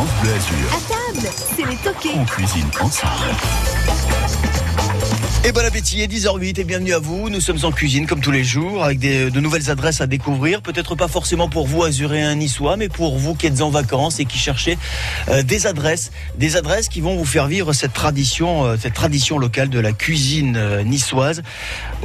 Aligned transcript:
France 0.00 0.20
Bleu 0.22 0.32
Azur. 0.32 0.56
À 0.72 0.80
table, 0.88 1.28
c'est 1.54 1.66
les 1.66 1.76
toqués. 1.76 2.12
On 2.16 2.24
cuisine 2.24 2.70
ensemble. 2.80 3.36
Et 5.42 5.52
bon 5.52 5.64
appétit, 5.64 6.06
10h08 6.06 6.60
et 6.60 6.64
bienvenue 6.64 6.92
à 6.92 6.98
vous. 6.98 7.30
Nous 7.30 7.40
sommes 7.40 7.64
en 7.64 7.72
cuisine 7.72 8.06
comme 8.06 8.20
tous 8.20 8.30
les 8.30 8.44
jours 8.44 8.84
avec 8.84 8.98
des, 8.98 9.30
de 9.30 9.40
nouvelles 9.40 9.70
adresses 9.70 10.02
à 10.02 10.06
découvrir. 10.06 10.60
Peut-être 10.60 10.94
pas 10.94 11.08
forcément 11.08 11.48
pour 11.48 11.66
vous 11.66 11.82
azuréens 11.82 12.34
niçois, 12.34 12.76
mais 12.76 12.90
pour 12.90 13.18
vous 13.18 13.34
qui 13.34 13.46
êtes 13.46 13.62
en 13.62 13.70
vacances 13.70 14.20
et 14.20 14.26
qui 14.26 14.38
cherchez 14.38 14.76
euh, 15.28 15.42
des 15.42 15.66
adresses, 15.66 16.12
des 16.36 16.56
adresses 16.56 16.88
qui 16.88 17.00
vont 17.00 17.16
vous 17.16 17.24
faire 17.24 17.46
vivre 17.46 17.72
cette 17.72 17.94
tradition, 17.94 18.64
euh, 18.64 18.76
cette 18.78 18.92
tradition 18.92 19.38
locale 19.38 19.70
de 19.70 19.80
la 19.80 19.92
cuisine 19.92 20.56
euh, 20.56 20.84
niçoise. 20.84 21.42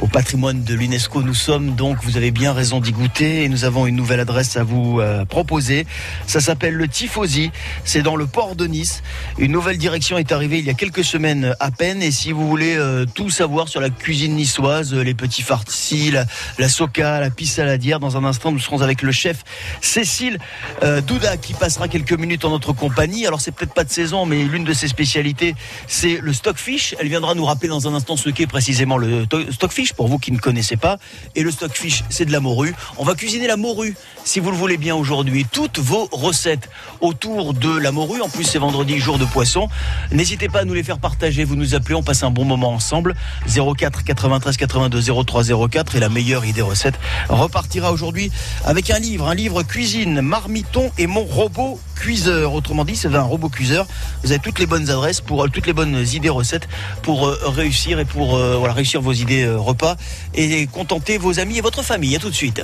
Au 0.00 0.06
patrimoine 0.06 0.64
de 0.64 0.74
l'UNESCO, 0.74 1.22
nous 1.22 1.34
sommes 1.34 1.74
donc, 1.74 1.98
vous 2.02 2.16
avez 2.16 2.30
bien 2.30 2.52
raison 2.52 2.80
d'y 2.80 2.92
goûter 2.92 3.44
et 3.44 3.48
nous 3.48 3.64
avons 3.64 3.86
une 3.86 3.96
nouvelle 3.96 4.20
adresse 4.20 4.56
à 4.56 4.64
vous 4.64 5.00
proposer. 5.28 5.86
Ça 6.26 6.40
s'appelle 6.40 6.74
le 6.74 6.86
Tifosi. 6.86 7.50
C'est 7.84 8.02
dans 8.02 8.16
le 8.16 8.26
port 8.26 8.56
de 8.56 8.66
Nice. 8.66 9.02
Une 9.38 9.52
nouvelle 9.52 9.78
direction 9.78 10.18
est 10.18 10.32
arrivée 10.32 10.58
il 10.58 10.66
y 10.66 10.70
a 10.70 10.74
quelques 10.74 11.04
semaines 11.04 11.54
à 11.60 11.70
peine 11.70 12.02
et 12.02 12.10
si 12.10 12.32
vous 12.32 12.46
voulez 12.46 12.65
euh, 12.74 13.04
tout 13.04 13.30
savoir 13.30 13.68
sur 13.68 13.80
la 13.80 13.90
cuisine 13.90 14.34
niçoise, 14.34 14.92
euh, 14.92 15.02
les 15.02 15.14
petits 15.14 15.42
farcis, 15.42 16.10
la, 16.10 16.24
la 16.58 16.68
soca, 16.68 17.20
la 17.20 17.30
pisse 17.30 17.52
saladière. 17.52 18.00
Dans 18.00 18.16
un 18.16 18.24
instant, 18.24 18.50
nous 18.50 18.58
serons 18.58 18.80
avec 18.82 19.02
le 19.02 19.12
chef 19.12 19.44
Cécile 19.80 20.38
euh, 20.82 21.00
Douda 21.00 21.36
qui 21.36 21.54
passera 21.54 21.86
quelques 21.86 22.14
minutes 22.14 22.44
en 22.44 22.50
notre 22.50 22.72
compagnie. 22.72 23.26
Alors 23.26 23.40
c'est 23.40 23.52
peut-être 23.52 23.74
pas 23.74 23.84
de 23.84 23.90
saison, 23.92 24.26
mais 24.26 24.42
l'une 24.42 24.64
de 24.64 24.72
ses 24.72 24.88
spécialités, 24.88 25.54
c'est 25.86 26.18
le 26.20 26.32
stockfish. 26.32 26.94
Elle 26.98 27.08
viendra 27.08 27.34
nous 27.34 27.44
rappeler 27.44 27.68
dans 27.68 27.86
un 27.86 27.94
instant 27.94 28.16
ce 28.16 28.30
qu'est 28.30 28.46
précisément 28.46 28.96
le 28.96 29.26
to- 29.26 29.52
stockfish 29.52 29.92
pour 29.92 30.08
vous 30.08 30.18
qui 30.18 30.32
ne 30.32 30.38
connaissez 30.38 30.76
pas. 30.76 30.96
Et 31.34 31.42
le 31.42 31.50
stockfish, 31.50 32.02
c'est 32.08 32.24
de 32.24 32.32
la 32.32 32.40
morue. 32.40 32.74
On 32.96 33.04
va 33.04 33.14
cuisiner 33.14 33.46
la 33.46 33.58
morue, 33.58 33.94
si 34.24 34.40
vous 34.40 34.50
le 34.50 34.56
voulez 34.56 34.78
bien 34.78 34.96
aujourd'hui. 34.96 35.46
Toutes 35.52 35.78
vos 35.78 36.08
recettes 36.10 36.70
autour 37.02 37.52
de 37.52 37.76
la 37.78 37.92
morue. 37.92 38.22
En 38.22 38.28
plus, 38.30 38.44
c'est 38.44 38.58
vendredi, 38.58 38.98
jour 38.98 39.18
de 39.18 39.26
poisson. 39.26 39.68
N'hésitez 40.10 40.48
pas 40.48 40.60
à 40.60 40.64
nous 40.64 40.74
les 40.74 40.82
faire 40.82 40.98
partager. 40.98 41.44
Vous 41.44 41.56
nous 41.56 41.74
appelez, 41.74 41.94
on 41.94 42.02
passe 42.02 42.22
un 42.22 42.30
bon 42.30 42.45
moment 42.46 42.72
ensemble. 42.72 43.14
04 43.46 44.04
93 44.04 44.56
82 44.56 45.24
03 45.24 45.68
04 45.68 45.96
et 45.96 46.00
la 46.00 46.08
meilleure 46.08 46.44
idée 46.44 46.62
recette 46.62 46.98
repartira 47.28 47.92
aujourd'hui 47.92 48.30
avec 48.64 48.90
un 48.90 48.98
livre, 48.98 49.28
un 49.28 49.34
livre 49.34 49.62
cuisine, 49.62 50.20
marmiton 50.20 50.90
et 50.98 51.06
mon 51.06 51.24
robot 51.24 51.78
cuiseur. 51.96 52.54
Autrement 52.54 52.84
dit, 52.84 52.96
c'est 52.96 53.14
un 53.14 53.22
robot 53.22 53.48
cuiseur. 53.48 53.86
Vous 54.22 54.30
avez 54.30 54.40
toutes 54.40 54.58
les 54.58 54.66
bonnes 54.66 54.90
adresses 54.90 55.20
pour 55.20 55.44
euh, 55.44 55.48
toutes 55.48 55.66
les 55.66 55.72
bonnes 55.72 56.04
idées 56.12 56.28
recettes 56.28 56.68
pour 57.02 57.26
euh, 57.26 57.38
réussir 57.44 57.98
et 57.98 58.04
pour 58.04 58.36
euh, 58.36 58.56
voilà, 58.56 58.74
réussir 58.74 59.00
vos 59.00 59.12
idées 59.12 59.48
repas 59.48 59.96
et 60.34 60.66
contenter 60.66 61.18
vos 61.18 61.40
amis 61.40 61.58
et 61.58 61.60
votre 61.60 61.82
famille. 61.82 62.14
À 62.16 62.18
tout 62.18 62.30
de 62.30 62.34
suite. 62.34 62.62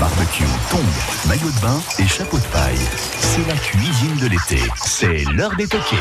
Barbecue, 0.00 0.44
tongs, 0.70 1.28
maillot 1.28 1.50
de 1.50 1.60
bain 1.60 1.80
et 1.98 2.06
chapeau 2.06 2.36
de 2.36 2.42
paille. 2.44 2.78
C'est 3.20 3.46
la 3.46 3.54
cuisine 3.54 4.16
de 4.20 4.26
l'été. 4.26 4.60
C'est 4.84 5.24
l'heure 5.32 5.54
des 5.56 5.66
toqués. 5.68 5.96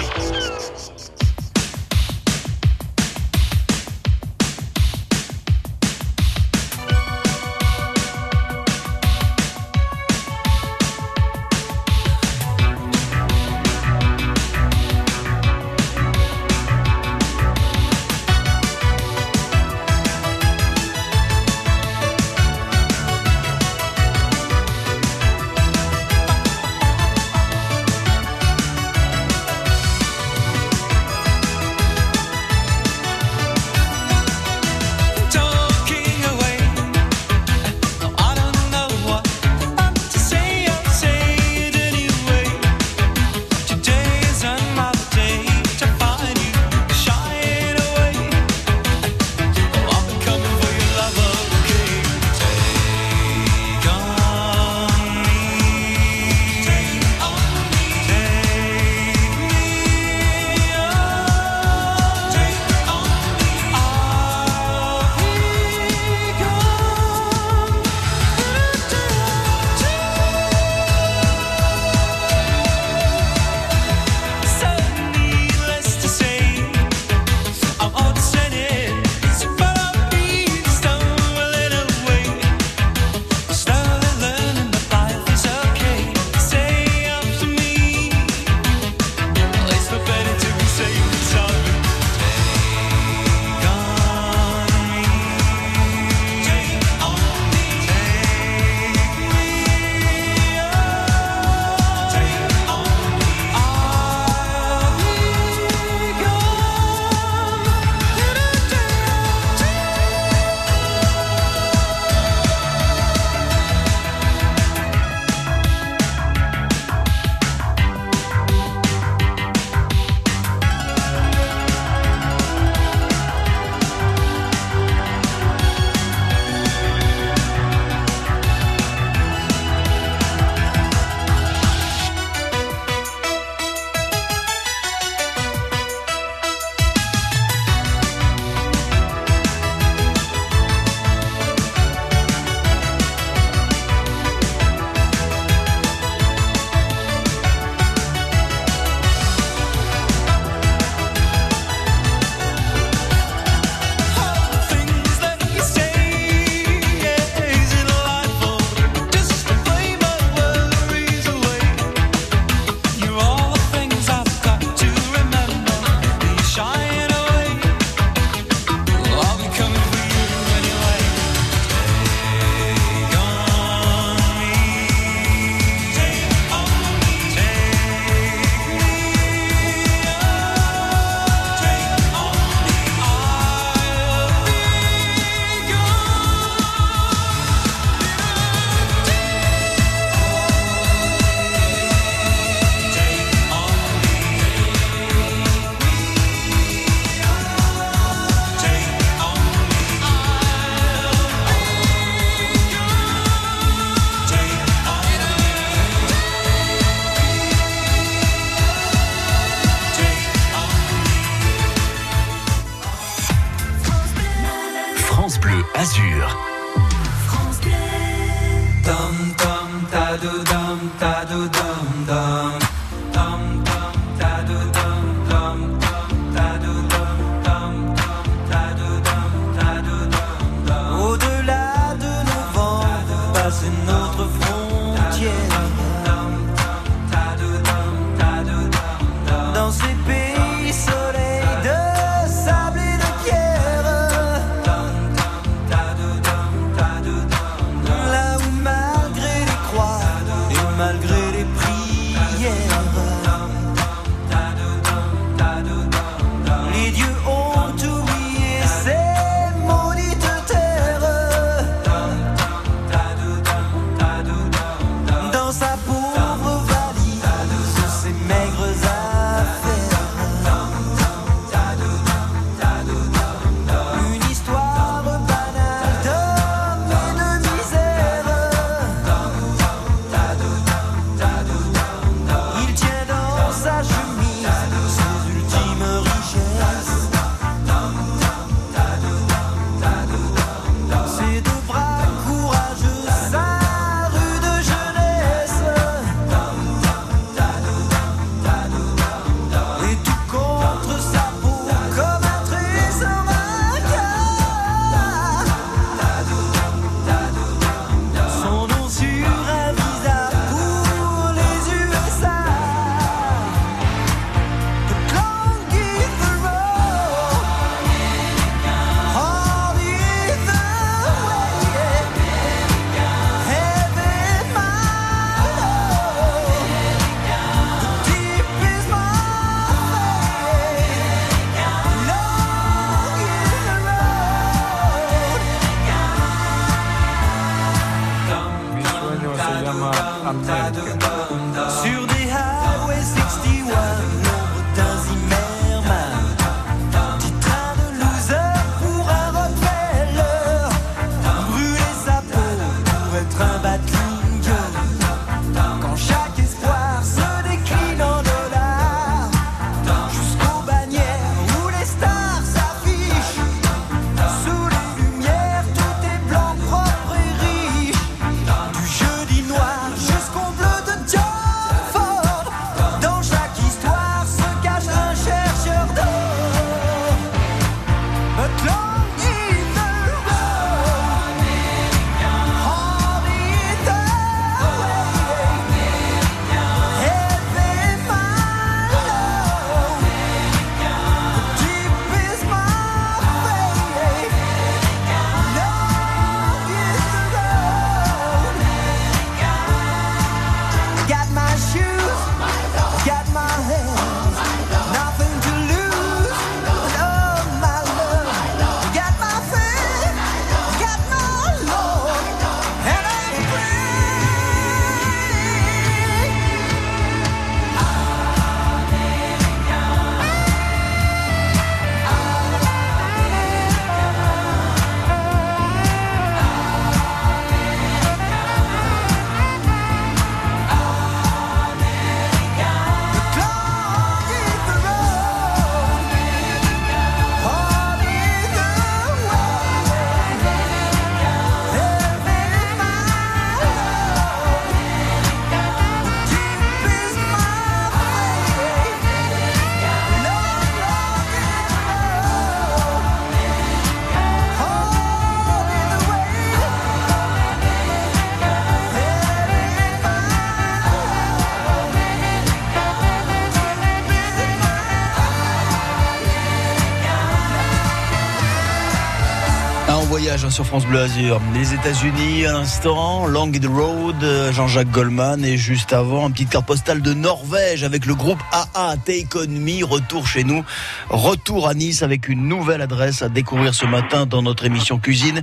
Sur 470.53 470.67
France 470.67 470.85
Bleu 470.85 470.99
Azur. 470.99 471.41
Les 471.55 471.73
États-Unis, 471.73 472.45
à 472.45 472.51
l'instant, 472.51 473.25
Long 473.25 473.51
the 473.51 473.65
Road, 473.65 474.51
Jean-Jacques 474.51 474.91
Goldman, 474.91 475.43
et 475.43 475.57
juste 475.57 475.93
avant, 475.93 476.27
une 476.27 476.33
petite 476.33 476.51
carte 476.51 476.67
postale 476.67 477.01
de 477.01 477.11
Norvège 477.15 477.83
avec 477.83 478.05
le 478.05 478.13
groupe 478.13 478.37
AA 478.51 478.95
Take 479.03 479.29
On 479.35 479.47
Me. 479.47 479.83
Retour 479.83 480.27
chez 480.27 480.43
nous, 480.43 480.63
retour 481.09 481.67
à 481.67 481.73
Nice 481.73 482.03
avec 482.03 482.29
une 482.29 482.47
nouvelle 482.47 482.81
adresse 482.81 483.23
à 483.23 483.29
découvrir 483.29 483.73
ce 483.73 483.87
matin 483.87 484.27
dans 484.27 484.43
notre 484.43 484.65
émission 484.65 484.99
cuisine. 484.99 485.41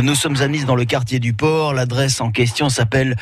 Nous 0.00 0.14
sommes 0.14 0.40
à 0.40 0.46
Nice 0.46 0.64
dans 0.64 0.76
le 0.76 0.84
quartier 0.84 1.18
du 1.18 1.32
port. 1.32 1.74
L'adresse 1.74 2.20
en 2.20 2.30
question 2.30 2.68
s'appelle 2.68 3.16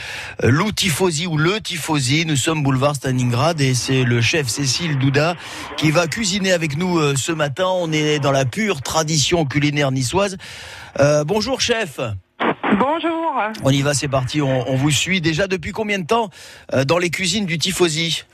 euh, 0.45 0.51
Lou 0.51 0.73
Tifosi 0.73 1.27
ou 1.27 1.39
Le 1.39 1.59
Tifosi. 1.59 2.27
Nous 2.27 2.37
sommes 2.37 2.63
boulevard 2.63 2.97
Stalingrad 2.97 3.63
et 3.63 3.73
c'est 3.73 4.03
le 4.03 4.21
chef 4.21 4.49
Cécile 4.49 4.99
Douda 4.99 5.37
qui 5.79 5.91
va 5.91 6.07
cuisiner 6.07 6.53
avec 6.53 6.77
nous 6.77 6.99
euh, 6.99 7.15
ce 7.17 7.33
matin. 7.33 7.65
On 7.67 7.91
est 7.93 8.19
dans 8.19 8.33
la 8.33 8.45
pure 8.45 8.83
tradition 8.83 9.47
culinaire 9.47 9.91
niçoise. 9.91 10.37
Euh, 10.99 11.25
bonjour 11.25 11.61
chef. 11.61 12.01
Bonjour. 12.79 13.35
On 13.65 13.71
y 13.71 13.83
va, 13.83 13.95
c'est 13.95 14.09
parti. 14.09 14.41
On, 14.43 14.69
on 14.69 14.75
vous 14.75 14.91
suit 14.91 15.21
déjà 15.21 15.47
depuis 15.47 15.73
combien 15.73 15.99
de 15.99 16.07
temps 16.07 16.31
euh, 16.75 16.85
dans 16.85 16.99
les 16.99 17.11
cuisines 17.11 17.47
du 17.47 17.59
Tifosi 17.59 18.25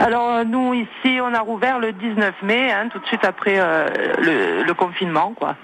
Alors 0.00 0.30
euh, 0.30 0.44
nous 0.44 0.74
ici 0.74 1.18
on 1.20 1.32
a 1.34 1.40
rouvert 1.40 1.78
le 1.78 1.92
19 1.92 2.34
mai, 2.42 2.72
hein, 2.72 2.88
tout 2.92 2.98
de 2.98 3.06
suite 3.06 3.24
après 3.24 3.56
euh, 3.58 3.88
le, 4.18 4.62
le 4.64 4.74
confinement 4.74 5.32
quoi. 5.36 5.56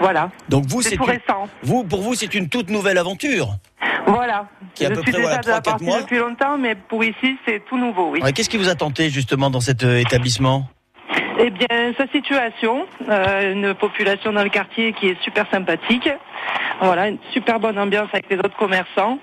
Voilà. 0.00 0.30
Donc 0.48 0.64
vous, 0.66 0.80
C'est 0.80 0.90
c'est 0.90 0.96
tout 0.96 1.04
une- 1.04 1.10
récent. 1.10 1.48
vous, 1.62 1.84
pour 1.84 2.00
vous, 2.00 2.14
c'est 2.14 2.32
une 2.34 2.48
toute 2.48 2.70
nouvelle 2.70 2.96
aventure. 2.96 3.48
Voilà. 4.06 4.46
Qui 4.74 4.84
est 4.84 4.86
à 4.86 4.90
je 4.90 4.94
peu 4.94 5.02
suis 5.02 5.12
près, 5.12 5.20
déjà 5.20 5.28
voilà, 5.28 5.42
de 5.42 5.48
la 5.50 5.60
3-4 5.60 5.62
partie 5.62 5.84
mois. 5.84 6.00
depuis 6.00 6.18
longtemps, 6.18 6.56
mais 6.56 6.74
pour 6.74 7.04
ici, 7.04 7.36
c'est 7.46 7.62
tout 7.68 7.76
nouveau, 7.76 8.08
oui. 8.10 8.22
Ouais, 8.22 8.32
Qu'est-ce 8.32 8.48
qui 8.48 8.56
vous 8.56 8.70
a 8.70 8.74
tenté 8.74 9.10
justement 9.10 9.50
dans 9.50 9.60
cet 9.60 9.82
établissement? 9.82 10.66
Eh 11.42 11.48
bien, 11.48 11.94
sa 11.96 12.06
situation, 12.08 12.86
euh, 13.08 13.52
une 13.52 13.72
population 13.72 14.30
dans 14.30 14.42
le 14.42 14.50
quartier 14.50 14.92
qui 14.92 15.08
est 15.08 15.22
super 15.22 15.46
sympathique. 15.50 16.06
Voilà, 16.82 17.08
une 17.08 17.16
super 17.32 17.58
bonne 17.58 17.78
ambiance 17.78 18.10
avec 18.12 18.28
les 18.28 18.36
autres 18.36 18.56
commerçants. 18.58 19.18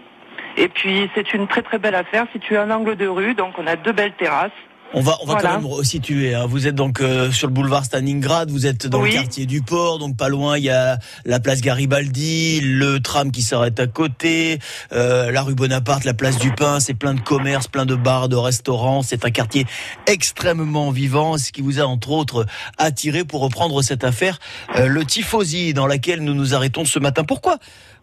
Et 0.56 0.68
puis, 0.68 1.12
c'est 1.14 1.36
une 1.36 1.46
très 1.46 1.62
très 1.62 1.78
belle 1.78 1.94
affaire 1.94 2.26
située 2.32 2.58
en 2.58 2.72
angle 2.72 2.96
de 2.96 3.08
rue, 3.08 3.36
donc 3.36 3.54
on 3.60 3.68
a 3.68 3.76
deux 3.76 3.92
belles 3.92 4.14
terrasses. 4.14 4.50
On 4.94 5.02
va, 5.02 5.18
on 5.22 5.26
va 5.26 5.34
Voilà. 5.34 5.50
quand 5.50 5.56
même 5.62 5.66
resituer. 5.66 6.34
hein. 6.34 6.46
Vous 6.48 6.66
êtes 6.66 6.74
donc 6.74 7.02
euh, 7.02 7.30
sur 7.32 7.48
le 7.48 7.54
boulevard 7.54 7.84
Stalingrad, 7.84 8.50
vous 8.50 8.66
êtes 8.66 8.88
dans 8.88 9.02
Oui. 9.02 9.10
le 9.12 9.16
quartier 9.16 9.46
du 9.46 9.62
port, 9.62 10.00
donc 10.00 10.16
pas 10.16 10.30
loin, 10.30 10.58
il 10.58 10.64
y 10.64 10.70
a 10.70 10.98
la 11.26 11.42
place 11.42 11.60
Garibaldi, 11.60 12.62
le 12.62 13.00
tram 13.02 13.32
qui 13.32 13.42
s'arrête 13.42 13.80
à 13.82 13.88
côté, 13.88 14.60
euh, 14.94 15.30
la 15.30 15.42
rue 15.42 15.56
Bonaparte, 15.56 16.06
la 16.06 16.14
place 16.14 16.38
du 16.40 16.52
Pain, 16.52 16.80
c'est 16.80 16.94
plein 16.94 17.14
de 17.14 17.20
commerces, 17.20 17.68
plein 17.68 17.86
de 17.86 17.96
bars, 17.96 18.30
de 18.30 18.38
restaurants. 18.38 19.02
C'est 19.04 19.26
un 19.26 19.30
quartier 19.30 19.66
extrêmement 20.08 20.90
vivant, 20.92 21.38
ce 21.38 21.52
qui 21.52 21.62
vous 21.62 21.80
a 21.82 21.84
entre 21.84 22.12
autres 22.12 22.46
attiré 22.78 23.26
pour 23.26 23.42
reprendre 23.42 23.82
cette 23.82 24.06
affaire, 24.06 24.40
euh, 24.78 24.88
le 24.88 25.04
Tifosi, 25.06 25.74
dans 25.74 25.86
laquelle 25.86 26.22
nous 26.24 26.34
nous 26.34 26.56
arrêtons 26.56 26.86
ce 26.86 26.98
matin. 26.98 27.26
Pourquoi 27.26 27.58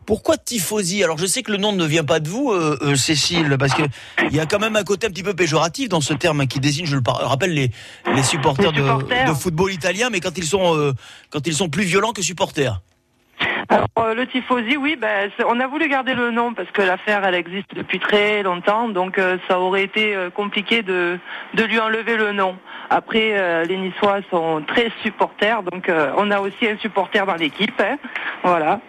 pourquoi 0.06 0.36
Tifosi? 0.36 1.02
Alors 1.02 1.18
je 1.18 1.26
sais 1.26 1.42
que 1.42 1.52
le 1.52 1.58
nom 1.58 1.72
ne 1.72 1.84
vient 1.84 2.04
pas 2.04 2.20
de 2.20 2.28
vous, 2.28 2.52
euh, 2.52 2.78
euh, 2.82 2.96
Cécile, 2.96 3.56
parce 3.58 3.74
que 3.74 3.82
il 4.30 4.36
y 4.36 4.40
a 4.40 4.46
quand 4.46 4.58
même 4.58 4.76
un 4.76 4.84
côté 4.84 5.06
un 5.06 5.10
petit 5.10 5.22
peu 5.22 5.34
péjoratif 5.34 5.88
dans 5.88 6.00
ce 6.00 6.14
terme 6.14 6.40
hein, 6.40 6.46
qui 6.46 6.60
désigne, 6.60 6.86
je 6.86 6.96
le 6.96 7.02
rappelle, 7.06 7.52
les, 7.54 7.70
les 8.14 8.22
supporters, 8.22 8.72
Les 8.72 8.78
supporters. 8.78 9.26
De, 9.26 9.32
de 9.32 9.36
football 9.36 9.72
italien, 9.72 10.10
mais 10.10 10.20
quand 10.20 10.36
ils 10.36 10.46
sont 10.46 10.76
euh, 10.76 10.92
quand 11.30 11.46
ils 11.46 11.54
sont 11.54 11.68
plus 11.68 11.84
violents 11.84 12.12
que 12.12 12.22
supporters. 12.22 12.80
Alors, 13.68 13.86
euh, 13.98 14.14
le 14.14 14.26
tifosi, 14.26 14.76
oui, 14.76 14.96
ben, 15.00 15.30
on 15.48 15.58
a 15.60 15.66
voulu 15.66 15.88
garder 15.88 16.14
le 16.14 16.30
nom 16.30 16.52
parce 16.54 16.70
que 16.70 16.82
l'affaire, 16.82 17.24
elle 17.24 17.34
existe 17.34 17.74
depuis 17.74 17.98
très 17.98 18.42
longtemps, 18.42 18.88
donc 18.88 19.18
euh, 19.18 19.38
ça 19.48 19.58
aurait 19.58 19.84
été 19.84 20.14
euh, 20.14 20.30
compliqué 20.30 20.82
de, 20.82 21.18
de 21.54 21.62
lui 21.64 21.78
enlever 21.80 22.16
le 22.16 22.32
nom. 22.32 22.56
Après, 22.90 23.30
euh, 23.32 23.64
les 23.64 23.76
Niçois 23.78 24.18
sont 24.30 24.62
très 24.66 24.90
supporters, 25.02 25.62
donc 25.62 25.88
euh, 25.88 26.12
on 26.18 26.30
a 26.30 26.40
aussi 26.40 26.66
un 26.66 26.76
supporter 26.78 27.24
dans 27.26 27.34
l'équipe. 27.36 27.80
hein. 27.80 27.96
Voilà. 28.42 28.80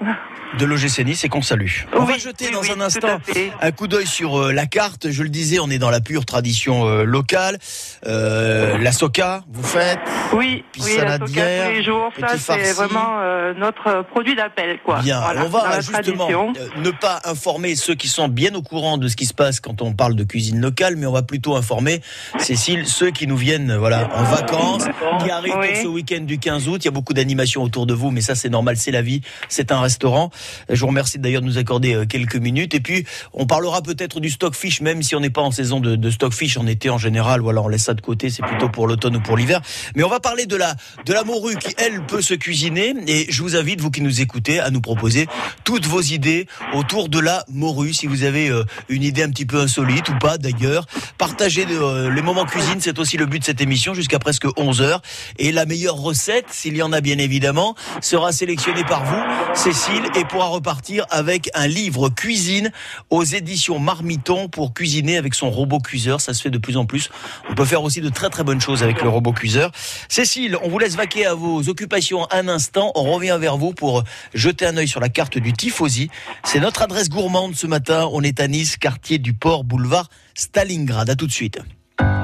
De 0.60 0.66
l'OGC 0.66 1.00
Nice 1.06 1.24
et 1.24 1.30
qu'on 1.30 1.42
salue. 1.42 1.72
On 1.94 2.04
va 2.04 2.18
jeter 2.18 2.46
oui, 2.48 2.52
dans 2.54 2.62
oui, 2.62 2.72
un 2.78 2.82
instant 2.82 3.20
un 3.62 3.72
coup 3.72 3.88
d'œil 3.88 4.06
sur 4.06 4.40
euh, 4.40 4.52
la 4.54 4.66
carte. 4.66 5.10
Je 5.12 5.24
le 5.24 5.30
disais, 5.30 5.60
on 5.60 5.70
est 5.70 5.80
dans 5.80 5.90
la 5.90 6.02
pure 6.02 6.26
tradition 6.26 6.86
euh, 6.88 7.04
locale. 7.04 7.58
Euh, 8.06 8.78
la 8.78 8.92
soca, 8.92 9.42
vous 9.52 9.64
faites 9.64 10.00
Oui, 10.34 10.64
Puis 10.72 10.82
oui, 10.86 10.98
la 10.98 11.18
soca 11.18 11.26
tous 11.28 11.72
les 11.74 11.84
jours, 11.84 12.12
ça 12.20 12.38
c'est 12.38 12.74
vraiment 12.74 13.20
euh, 13.22 13.54
notre 13.58 14.04
produit 14.04 14.36
d'appel, 14.36 14.65
quoi. 14.84 15.02
Bien, 15.02 15.20
Voilà, 15.20 15.46
on 15.46 15.50
va 15.50 15.80
justement 15.82 16.28
euh, 16.30 16.68
ne 16.82 16.92
pas 16.92 17.22
informer 17.26 17.76
ceux 17.76 17.96
qui 17.96 18.08
sont 18.08 18.28
bien 18.28 18.54
au 18.56 18.62
courant 18.62 18.98
de 18.98 19.08
ce 19.08 19.16
qui 19.16 19.26
se 19.26 19.34
passe 19.34 19.60
quand 19.60 19.82
on 19.82 19.94
parle 19.94 20.16
de 20.16 20.24
cuisine 20.24 20.60
locale, 20.60 20.96
mais 20.96 21.06
on 21.06 21.12
va 21.12 21.24
plutôt 21.24 21.56
informer, 21.56 22.02
Cécile, 22.40 22.88
ceux 22.88 23.12
qui 23.12 23.28
nous 23.28 23.38
viennent 23.38 23.72
euh, 23.72 23.78
voilà 23.78 24.10
en 24.16 24.24
vacances, 24.24 24.86
qui 25.24 25.30
arrivent 25.30 25.56
Oui. 25.60 25.68
ce 25.82 25.88
week-end 25.88 26.22
du 26.22 26.40
15 26.40 26.68
août. 26.68 26.82
Il 26.84 26.86
y 26.86 26.88
a 26.88 26.92
beaucoup 26.92 27.14
d'animations 27.14 27.64
autour 27.64 27.86
de 27.86 27.94
vous, 27.94 28.12
mais 28.12 28.22
ça 28.22 28.36
c'est 28.36 28.50
normal, 28.50 28.78
c'est 28.78 28.92
la 28.92 29.02
vie, 29.02 29.22
c'est 29.50 29.72
un 29.72 29.80
restaurant. 29.80 30.32
Je 30.70 30.80
vous 30.80 30.88
remercie 30.88 31.20
d'ailleurs 31.20 31.42
de 31.42 31.48
nous 31.48 31.58
accorder 31.58 31.94
euh, 31.94 32.06
quelques 32.06 32.36
minutes. 32.36 32.74
Et 32.74 32.80
puis, 32.80 33.06
on 33.34 33.46
parlera 33.46 33.82
peut-être 33.82 34.20
du 34.20 34.30
stockfish, 34.30 34.82
même 34.82 35.04
si 35.04 35.16
on 35.16 35.20
n'est 35.20 35.30
pas 35.30 35.42
en 35.42 35.52
saison 35.52 35.80
de, 35.80 35.96
de 35.96 36.10
stockfish 36.10 36.58
en 36.58 36.68
été 36.68 36.90
en 36.90 36.98
général. 36.98 37.42
Voilà, 37.42 37.62
on 37.62 37.68
laisse 37.68 37.84
ça 37.84 37.94
de 37.94 38.02
côté, 38.02 38.30
c'est 38.30 38.44
plutôt 38.44 38.70
pour 38.70 38.88
l'automne 38.88 39.16
ou 39.18 39.22
pour 39.22 39.38
l'hiver. 39.38 39.62
Mais 39.96 40.04
on 40.04 40.10
va 40.10 40.20
parler 40.20 40.46
de 40.46 40.56
la, 40.56 40.76
de 41.06 41.14
la 41.14 41.24
morue 41.24 41.56
qui, 41.58 41.74
elle, 41.78 42.06
peut 42.06 42.22
se 42.22 42.34
cuisiner. 42.34 42.94
Et 43.08 43.28
je 43.30 43.42
vous 43.42 43.56
invite, 43.56 43.82
vous 43.82 43.92
qui 43.92 44.02
nous 44.02 44.22
écoutez, 44.22 44.55
à 44.60 44.70
nous 44.70 44.82
proposer 44.82 45.28
toutes 45.64 45.86
vos 45.86 46.02
idées 46.02 46.48
autour 46.74 47.10
de 47.10 47.20
la 47.20 47.44
morue. 47.50 47.94
Si 47.94 48.08
vous 48.08 48.24
avez 48.24 48.50
euh, 48.50 48.64
une 48.90 49.04
idée 49.04 49.24
un 49.24 49.30
petit 49.30 49.46
peu 49.46 49.60
insolite 49.60 50.10
ou 50.10 50.18
pas, 50.20 50.38
d'ailleurs, 50.38 50.86
partagez 51.18 51.66
euh, 51.70 52.12
les 52.12 52.22
moments 52.22 52.46
cuisine. 52.46 52.80
C'est 52.80 53.00
aussi 53.00 53.18
le 53.18 53.26
but 53.26 53.40
de 53.40 53.46
cette 53.46 53.62
émission 53.62 53.94
jusqu'à 53.94 54.20
presque 54.20 54.46
11 54.58 54.82
heures. 54.82 55.02
Et 55.40 55.52
la 55.52 55.66
meilleure 55.66 55.96
recette, 55.96 56.48
s'il 56.50 56.76
y 56.76 56.82
en 56.82 56.92
a 56.92 57.02
bien 57.02 57.18
évidemment, 57.18 57.76
sera 58.02 58.32
sélectionnée 58.32 58.84
par 58.84 59.06
vous, 59.06 59.22
Cécile, 59.54 60.04
et 60.16 60.26
pourra 60.26 60.48
repartir 60.48 61.06
avec 61.10 61.50
un 61.54 61.68
livre 61.68 62.10
cuisine 62.10 62.72
aux 63.10 63.24
éditions 63.24 63.80
Marmiton 63.80 64.48
pour 64.48 64.74
cuisiner 64.74 65.18
avec 65.18 65.34
son 65.34 65.50
robot 65.50 65.80
cuiseur. 65.80 66.22
Ça 66.22 66.34
se 66.34 66.42
fait 66.42 66.50
de 66.50 66.58
plus 66.58 66.78
en 66.78 66.86
plus. 66.86 67.10
On 67.50 67.56
peut 67.56 67.66
faire 67.66 67.84
aussi 67.84 68.02
de 68.02 68.10
très 68.10 68.30
très 68.30 68.44
bonnes 68.44 68.62
choses 68.62 68.84
avec 68.84 69.02
le 69.02 69.10
robot 69.10 69.34
cuiseur. 69.34 69.72
Cécile, 70.10 70.58
on 70.64 70.70
vous 70.70 70.80
laisse 70.80 70.96
vaquer 70.96 71.26
à 71.26 71.34
vos 71.34 71.68
occupations 71.70 72.28
un 72.32 72.48
instant. 72.48 72.92
On 72.96 73.12
revient 73.12 73.38
vers 73.40 73.58
vous 73.58 73.74
pour 73.74 74.04
jeter 74.46 74.68
un 74.68 74.78
œil 74.78 74.88
sur 74.88 75.00
la 75.00 75.10
carte 75.10 75.40
du 75.40 75.54
Tifosi. 75.54 76.12
C'est 76.44 76.60
notre 76.60 76.84
adresse 76.84 77.10
gourmande 77.10 77.56
ce 77.56 77.66
matin. 77.66 78.08
On 78.12 78.22
est 78.22 78.40
à 78.40 78.48
Nice, 78.48 78.78
quartier 78.78 79.18
du 79.18 79.34
port, 79.34 79.64
boulevard 79.64 80.08
Stalingrad. 80.36 81.10
À 81.10 81.16
tout 81.16 81.26
de 81.26 81.32
suite. 81.32 81.60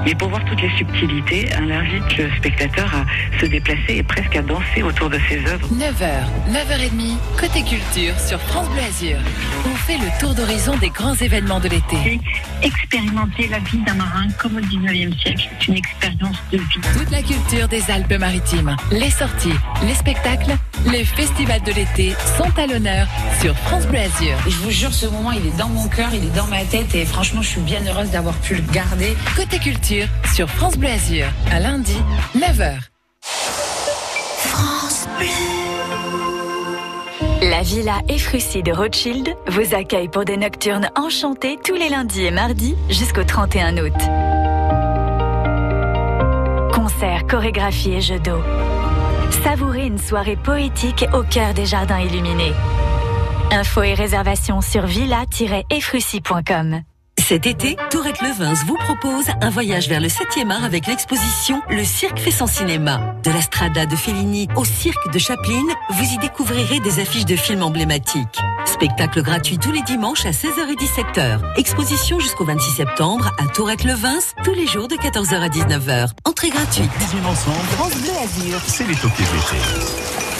Mais 0.06 0.16
pour 0.16 0.30
voir 0.30 0.44
toutes 0.46 0.62
les 0.62 0.72
subtilités, 0.78 1.48
on 1.60 1.70
invite 1.70 2.18
le 2.18 2.30
spectateur 2.38 2.92
à 2.96 3.40
se 3.40 3.46
déplacer 3.46 3.98
et 3.98 4.04
presque 4.04 4.36
à 4.36 4.42
danser 4.42 4.82
autour 4.84 5.10
de 5.10 5.20
ses 5.30 5.38
œuvres. 5.46 5.68
9h, 5.68 6.52
9h30, 6.52 7.18
côté 7.40 7.62
culture 7.64 8.20
sur 8.20 8.40
France 8.40 8.68
Bleu 8.70 8.82
Azur. 8.82 9.18
On 9.66 9.76
fait 9.76 9.98
le 9.98 10.20
tour 10.20 10.34
d'horizon 10.34 10.76
des 10.78 10.90
grands 10.90 11.14
événements 11.16 11.60
de 11.60 11.70
l'été. 11.70 12.20
expérimenter 12.64 13.48
la 13.48 13.60
vie 13.60 13.78
d'un 13.80 13.94
marin 13.94 14.28
comme 14.40 14.58
au 14.58 14.62
19e 14.62 15.20
siècle. 15.22 15.50
C'est 15.60 15.68
une 15.68 15.78
expérience 15.78 16.38
de 16.52 16.58
vie. 16.58 16.82
Toute 16.98 17.12
la 17.12 17.22
culture 17.22 17.68
des 17.68 17.92
Alpes-Maritimes, 17.92 18.76
les 18.92 19.10
sorties, 19.10 19.54
les 19.84 19.94
spectacles, 19.94 20.56
les 20.92 21.06
festivals 21.06 21.62
de 21.62 21.74
l'été 21.74 22.16
sont 22.38 22.52
à 22.60 22.66
l'honneur 22.66 23.08
sur 23.40 23.56
France 23.56 23.86
Bleu 23.86 24.00
Azur. 24.00 24.38
Je 24.46 24.58
vous 24.58 24.72
jure, 24.72 24.94
ce 24.94 25.06
moment, 25.06 25.32
il 25.32 25.46
est 25.46 25.58
dans 25.58 25.70
mon 25.70 25.88
cœur, 25.88 26.10
il 26.14 26.24
est 26.26 26.36
dans 26.36 26.48
ma 26.48 26.64
tête 26.64 26.94
et 26.96 27.06
franchement, 27.06 27.42
je 27.44 27.50
suis 27.50 27.62
bien 27.62 27.82
heureuse 27.88 28.10
d'avoir 28.10 28.36
pu 28.36 28.56
le 28.56 28.64
garder. 28.74 29.16
Côté 29.36 29.60
culture 29.60 29.91
sur 30.34 30.50
France 30.50 30.78
Bleu 30.78 30.90
à 31.52 31.60
lundi, 31.60 31.98
9h. 32.36 32.78
France 33.22 35.08
La 37.42 37.62
Villa 37.62 38.00
Efrussi 38.08 38.64
de 38.64 38.72
Rothschild 38.72 39.36
vous 39.48 39.76
accueille 39.76 40.08
pour 40.08 40.24
des 40.24 40.38
nocturnes 40.38 40.90
enchantées 40.96 41.60
tous 41.62 41.76
les 41.76 41.90
lundis 41.90 42.24
et 42.24 42.32
mardis 42.32 42.76
jusqu'au 42.90 43.26
31 43.26 43.78
août. 43.80 43.94
Concerts, 46.74 47.28
chorégraphies 47.28 47.96
et 47.96 48.02
jeux 48.02 48.20
d'eau. 48.20 48.42
Savourez 49.44 49.88
une 49.88 50.00
soirée 50.00 50.38
poétique 50.38 51.06
au 51.14 51.24
cœur 51.24 51.54
des 51.54 51.66
jardins 51.66 52.00
illuminés. 52.00 52.54
Infos 53.52 53.84
et 53.84 53.94
réservations 53.94 54.62
sur 54.62 54.86
villa-efrussi.com. 54.86 56.82
Cet 57.32 57.48
été, 57.48 57.78
Tourette 57.90 58.22
Levins 58.22 58.56
vous 58.68 58.76
propose 58.76 59.28
un 59.40 59.50
voyage 59.50 59.88
vers 59.88 60.02
le 60.02 60.10
7e 60.10 60.52
art 60.52 60.66
avec 60.66 60.86
l'exposition 60.86 61.62
Le 61.70 61.86
Cirque 61.86 62.20
fait 62.20 62.30
son 62.30 62.46
cinéma. 62.46 63.16
De 63.24 63.32
la 63.32 63.42
Strada 63.42 63.86
de 63.86 63.96
Fellini 63.96 64.50
au 64.58 64.66
Cirque 64.66 65.14
de 65.14 65.18
Chaplin, 65.18 65.64
vous 65.92 66.04
y 66.04 66.18
découvrirez 66.18 66.82
des 66.82 67.00
affiches 67.00 67.24
de 67.24 67.38
films 67.38 67.64
emblématiques. 67.64 68.38
Spectacle 68.66 69.22
gratuit 69.22 69.58
tous 69.58 69.72
les 69.72 69.82
dimanches 69.84 70.26
à 70.26 70.32
16h 70.32 70.72
et 70.72 70.76
17h. 70.76 71.40
Exposition 71.56 72.20
jusqu'au 72.20 72.44
26 72.44 72.70
septembre 72.72 73.32
à 73.40 73.48
Tourette 73.48 73.86
Levins, 73.86 74.20
tous 74.44 74.54
les 74.54 74.68
jours 74.68 74.90
de 74.90 74.96
14h 74.96 75.36
à 75.36 75.48
19h. 75.48 76.10
Entrée 76.26 76.50
gratuite. 76.50 76.92
Cuisine 76.92 77.26
ensemble, 77.26 77.66
France 77.78 77.96
Bleu 77.96 78.12
Azur. 78.12 78.60
c'est 78.68 78.86
les 78.86 78.96
toqués 78.96 79.24
de 79.24 79.38
l'été. 79.38 80.31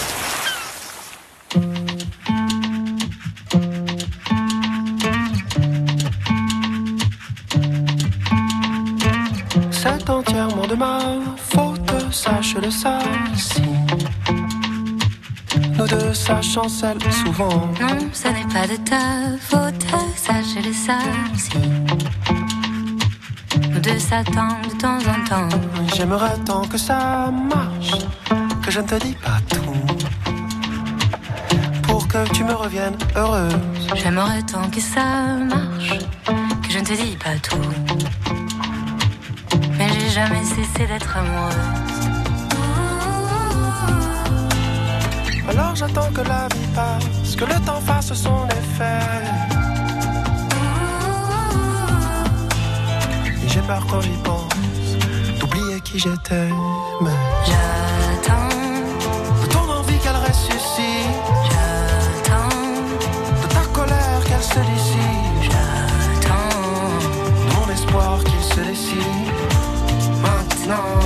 Si 12.70 13.60
nous 15.76 15.86
deux 15.88 16.14
ça 16.14 16.40
chancelle 16.40 17.02
souvent. 17.12 17.68
Non, 17.80 17.98
ce 18.12 18.28
n'est 18.28 18.46
pas 18.52 18.68
de 18.68 18.76
ta 18.76 19.36
faute, 19.40 19.84
sache-le 20.16 20.72
ça. 20.72 20.98
Nous 23.68 23.80
deux 23.80 23.98
s'attendent 23.98 24.62
de 24.70 24.78
temps 24.78 24.98
en 24.98 25.24
temps. 25.28 25.58
J'aimerais 25.96 26.38
tant 26.46 26.62
que 26.62 26.78
ça 26.78 27.32
marche, 27.32 27.94
que 28.62 28.70
je 28.70 28.80
ne 28.80 28.86
te 28.86 28.94
dis 28.94 29.14
pas 29.14 29.40
tout. 29.50 29.74
Pour 31.82 32.06
que 32.06 32.28
tu 32.32 32.44
me 32.44 32.54
reviennes 32.54 32.96
heureuse. 33.16 33.54
J'aimerais 33.96 34.42
tant 34.42 34.70
que 34.70 34.80
ça 34.80 35.36
marche, 35.54 35.98
que 36.62 36.70
je 36.70 36.78
ne 36.78 36.84
te 36.84 36.92
dis 36.92 37.16
pas 37.16 37.36
tout. 37.42 37.56
Mais 39.78 39.88
j'ai 39.98 40.10
jamais 40.10 40.44
cessé 40.44 40.86
d'être 40.86 41.16
amoureuse. 41.16 41.91
Alors 45.48 45.74
j'attends 45.74 46.10
que 46.12 46.20
la 46.20 46.46
vie 46.54 46.68
passe, 46.74 47.36
que 47.36 47.44
le 47.44 47.58
temps 47.66 47.80
fasse 47.80 48.12
son 48.14 48.46
effet. 48.48 49.02
Et 53.44 53.48
j'ai 53.48 53.60
peur 53.62 53.84
quand 53.90 54.00
j'y 54.00 54.16
pense, 54.22 54.48
d'oublier 55.40 55.80
qui 55.80 55.98
j'étais. 55.98 56.48
Mais... 57.00 57.10
J'attends 57.44 58.48
de 59.42 59.46
ton 59.52 59.70
envie 59.78 59.98
qu'elle 59.98 60.16
ressuscite. 60.16 61.10
J'attends 61.50 62.56
de 63.42 63.48
ta 63.52 63.64
colère 63.72 64.20
qu'elle 64.24 64.42
se 64.42 64.60
dissipe. 64.72 65.42
J'attends 65.42 66.58
de 67.42 67.54
mon 67.56 67.72
espoir 67.72 68.18
qu'il 68.24 68.42
se 68.42 68.60
décide. 68.60 69.32
Maintenant, 70.22 71.00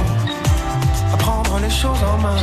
à 1.12 1.16
prendre 1.16 1.58
les 1.58 1.70
choses 1.70 2.02
en 2.02 2.18
main. 2.18 2.36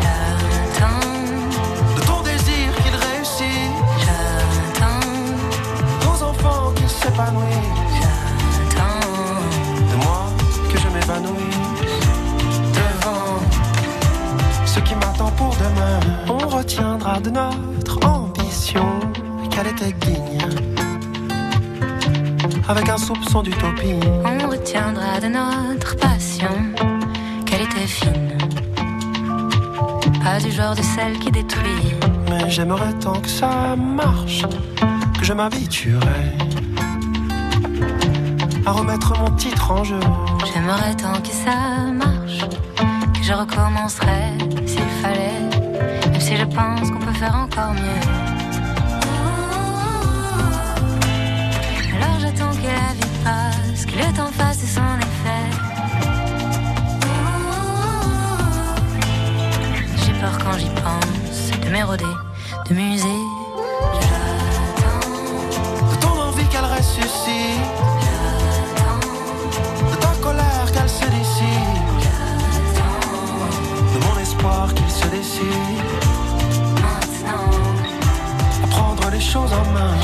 s'épanouir. 7.13 7.47
De 9.91 9.95
moi 10.03 10.25
que 10.71 10.77
je 10.79 10.87
m'évanouisse. 10.87 11.57
Devant 12.73 13.39
ce 14.65 14.79
qui 14.79 14.95
m'attend 14.95 15.31
pour 15.31 15.55
demain, 15.55 15.99
on 16.29 16.47
retiendra 16.47 17.19
de 17.19 17.29
notre 17.29 18.05
ambition 18.07 18.85
qu'elle 19.49 19.67
était 19.67 19.93
digne. 20.05 20.39
Avec 22.67 22.89
un 22.89 22.97
soupçon 22.97 23.43
d'utopie, 23.43 23.99
on 24.25 24.49
retiendra 24.49 25.19
de 25.19 25.27
notre 25.27 25.95
passion 25.97 26.55
qu'elle 27.45 27.61
était 27.61 27.87
fine. 27.87 28.37
Pas 30.23 30.39
du 30.39 30.51
genre 30.51 30.75
de 30.75 30.81
celle 30.81 31.19
qui 31.19 31.29
détruit. 31.29 31.93
Mais 32.29 32.49
j'aimerais 32.49 32.93
tant 33.01 33.19
que 33.19 33.29
ça 33.29 33.75
marche, 33.75 34.43
que 35.19 35.25
je 35.25 35.33
m'habituerais 35.33 36.31
à 38.65 38.71
remettre 38.71 39.17
mon 39.19 39.29
titre 39.35 39.71
en 39.71 39.83
jeu. 39.83 39.99
J'aimerais 40.53 40.95
tant 40.95 41.19
que 41.21 41.29
ça 41.29 41.91
marche, 41.91 42.47
que 43.13 43.23
je 43.23 43.33
recommencerais 43.33 44.33
s'il 44.65 44.89
fallait. 45.01 46.09
Même 46.11 46.21
si 46.21 46.37
je 46.37 46.45
pense 46.45 46.89
qu'on 46.91 46.99
peut 46.99 47.13
faire 47.13 47.35
encore 47.35 47.73
mieux. 47.73 48.01
Alors 51.95 52.19
j'attends 52.19 52.51
que 52.51 52.67
la 52.67 52.93
vie 52.93 53.13
passe, 53.23 53.85
que 53.85 53.97
le 53.97 54.13
temps 54.15 54.31
fasse 54.31 54.59
son 54.59 54.97
effet. 54.99 55.49
J'ai 60.05 60.13
peur 60.13 60.37
quand 60.43 60.57
j'y 60.57 60.69
pense 60.69 61.59
de 61.65 61.69
m'éroder, 61.69 62.05
de 62.69 62.75
muser. 62.75 63.32
Qu'il 78.61 78.67
prendre 78.69 79.09
les 79.11 79.19
choses 79.19 79.51
en 79.53 79.65
main. 79.73 79.95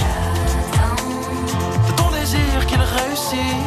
De 1.88 1.91
ton 1.93 2.10
désir 2.12 2.65
qu'il 2.67 2.81
réussisse. 2.81 3.65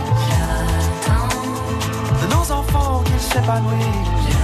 De 2.22 2.26
nos 2.34 2.52
enfants 2.52 3.02
qu'ils 3.04 3.20
s'épanouissent. 3.20 4.38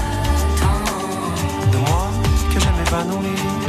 De 1.72 1.78
moi 1.78 2.10
que 2.52 2.60
je 2.60 2.68
m'épanouisse. 2.76 3.67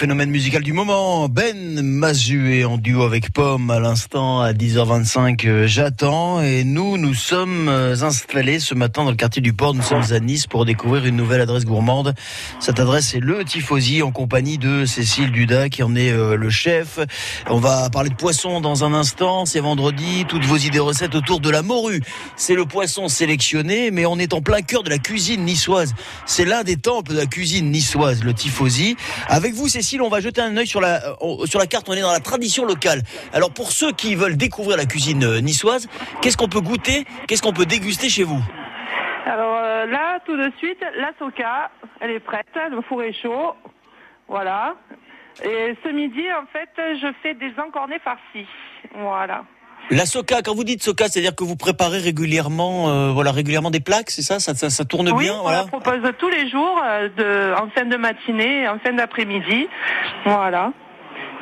Phénomène 0.00 0.30
musical 0.30 0.62
du 0.62 0.72
moment, 0.72 1.28
Ben 1.28 1.59
Mazué 1.82 2.64
en 2.64 2.78
duo 2.78 3.02
avec 3.02 3.32
Pomme 3.32 3.70
à 3.70 3.80
l'instant 3.80 4.40
à 4.40 4.52
10h25, 4.52 5.46
euh, 5.46 5.66
j'attends 5.66 6.42
et 6.42 6.64
nous, 6.64 6.98
nous 6.98 7.14
sommes 7.14 7.68
euh, 7.68 8.02
installés 8.02 8.60
ce 8.60 8.74
matin 8.74 9.04
dans 9.04 9.10
le 9.10 9.16
quartier 9.16 9.42
du 9.42 9.52
port, 9.52 9.74
nous 9.74 9.82
sommes 9.82 10.02
à 10.10 10.20
Nice 10.20 10.46
pour 10.46 10.64
découvrir 10.64 11.06
une 11.06 11.16
nouvelle 11.16 11.40
adresse 11.40 11.64
gourmande. 11.64 12.14
Cette 12.60 12.80
adresse 12.80 13.14
est 13.14 13.20
le 13.20 13.44
Tifosi 13.44 14.02
en 14.02 14.10
compagnie 14.10 14.58
de 14.58 14.84
Cécile 14.84 15.30
Duda 15.30 15.68
qui 15.68 15.82
en 15.82 15.94
est 15.96 16.12
euh, 16.12 16.36
le 16.36 16.50
chef. 16.50 16.98
On 17.48 17.58
va 17.58 17.88
parler 17.90 18.10
de 18.10 18.16
poisson 18.16 18.60
dans 18.60 18.84
un 18.84 18.92
instant, 18.92 19.46
c'est 19.46 19.60
vendredi, 19.60 20.24
toutes 20.28 20.44
vos 20.44 20.56
idées 20.56 20.78
recettes 20.78 21.14
autour 21.14 21.40
de 21.40 21.50
la 21.50 21.62
morue. 21.62 22.02
C'est 22.36 22.54
le 22.54 22.66
poisson 22.66 23.08
sélectionné, 23.08 23.90
mais 23.90 24.06
on 24.06 24.18
est 24.18 24.34
en 24.34 24.42
plein 24.42 24.62
cœur 24.62 24.82
de 24.82 24.90
la 24.90 24.98
cuisine 24.98 25.44
niçoise. 25.44 25.94
C'est 26.26 26.44
l'un 26.44 26.62
des 26.62 26.76
temples 26.76 27.12
de 27.12 27.16
la 27.16 27.26
cuisine 27.26 27.70
niçoise, 27.70 28.22
le 28.24 28.34
Tifosi. 28.34 28.96
Avec 29.28 29.54
vous, 29.54 29.68
Cécile, 29.68 30.02
on 30.02 30.08
va 30.08 30.20
jeter 30.20 30.40
un 30.40 30.56
œil 30.56 30.66
sur 30.66 30.80
la, 30.80 31.16
sur 31.46 31.58
la 31.58 31.66
carte. 31.70 31.88
On 31.88 31.94
est 31.94 32.02
dans 32.02 32.12
la 32.12 32.20
tradition 32.20 32.66
locale. 32.66 33.00
Alors, 33.32 33.50
pour 33.52 33.72
ceux 33.72 33.92
qui 33.92 34.14
veulent 34.14 34.36
découvrir 34.36 34.76
la 34.76 34.84
cuisine 34.84 35.24
euh, 35.24 35.40
niçoise, 35.40 35.88
qu'est-ce 36.20 36.36
qu'on 36.36 36.48
peut 36.48 36.60
goûter 36.60 37.06
Qu'est-ce 37.26 37.42
qu'on 37.42 37.54
peut 37.54 37.66
déguster 37.66 38.10
chez 38.10 38.24
vous? 38.24 38.42
Alors 39.26 39.56
euh, 39.56 39.86
là, 39.86 40.18
tout 40.26 40.36
de 40.36 40.50
suite, 40.58 40.80
la 40.98 41.12
soca, 41.18 41.70
elle 42.00 42.10
est 42.10 42.20
prête, 42.20 42.46
le 42.70 42.80
four 42.82 43.02
est 43.02 43.12
chaud. 43.12 43.54
Voilà. 44.28 44.74
Et 45.44 45.76
ce 45.84 45.88
midi, 45.90 46.24
en 46.32 46.46
fait, 46.52 46.70
je 47.00 47.06
fais 47.22 47.34
des 47.34 47.52
encornets 47.58 48.00
farcis. 48.00 48.48
Voilà. 48.96 49.44
La 49.90 50.06
soca, 50.06 50.42
quand 50.42 50.54
vous 50.54 50.64
dites 50.64 50.82
soca, 50.82 51.08
c'est-à-dire 51.08 51.34
que 51.34 51.44
vous 51.44 51.56
préparez 51.56 51.98
régulièrement, 51.98 52.88
euh, 52.88 53.12
voilà, 53.12 53.32
régulièrement 53.32 53.70
des 53.70 53.80
plaques, 53.80 54.10
c'est 54.10 54.22
ça, 54.22 54.38
ça, 54.38 54.54
ça, 54.54 54.70
ça 54.70 54.84
tourne 54.84 55.10
oui, 55.10 55.24
bien, 55.24 55.34
on 55.34 55.42
voilà. 55.42 55.62
la 55.62 55.66
propose 55.66 56.00
tous 56.18 56.28
les 56.28 56.48
jours, 56.48 56.80
de, 57.16 57.54
en 57.54 57.68
fin 57.70 57.84
de 57.84 57.96
matinée, 57.96 58.68
en 58.68 58.78
fin 58.78 58.92
d'après-midi. 58.92 59.68
Voilà. 60.24 60.72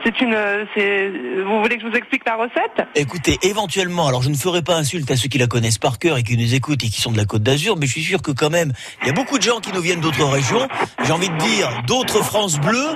C'est 0.04 0.20
une, 0.20 0.36
c'est, 0.74 1.10
vous 1.44 1.60
voulez 1.60 1.76
que 1.76 1.82
je 1.82 1.88
vous 1.88 1.96
explique 1.96 2.24
la 2.24 2.36
recette? 2.36 2.86
Écoutez, 2.94 3.36
éventuellement, 3.42 4.06
alors 4.06 4.22
je 4.22 4.30
ne 4.30 4.36
ferai 4.36 4.62
pas 4.62 4.76
insulte 4.76 5.10
à 5.10 5.16
ceux 5.16 5.28
qui 5.28 5.38
la 5.38 5.48
connaissent 5.48 5.78
par 5.78 5.98
cœur 5.98 6.16
et 6.18 6.22
qui 6.22 6.36
nous 6.36 6.54
écoutent 6.54 6.84
et 6.84 6.88
qui 6.88 7.00
sont 7.00 7.10
de 7.10 7.16
la 7.16 7.24
Côte 7.24 7.42
d'Azur, 7.42 7.76
mais 7.76 7.86
je 7.86 7.92
suis 7.92 8.04
sûr 8.04 8.22
que 8.22 8.30
quand 8.30 8.50
même, 8.50 8.72
il 9.02 9.08
y 9.08 9.10
a 9.10 9.12
beaucoup 9.12 9.38
de 9.38 9.42
gens 9.42 9.58
qui 9.60 9.72
nous 9.72 9.80
viennent 9.80 10.00
d'autres 10.00 10.24
régions, 10.24 10.68
j'ai 11.04 11.12
envie 11.12 11.28
de 11.28 11.36
dire 11.38 11.68
d'autres 11.86 12.22
France 12.22 12.60
bleues, 12.60 12.92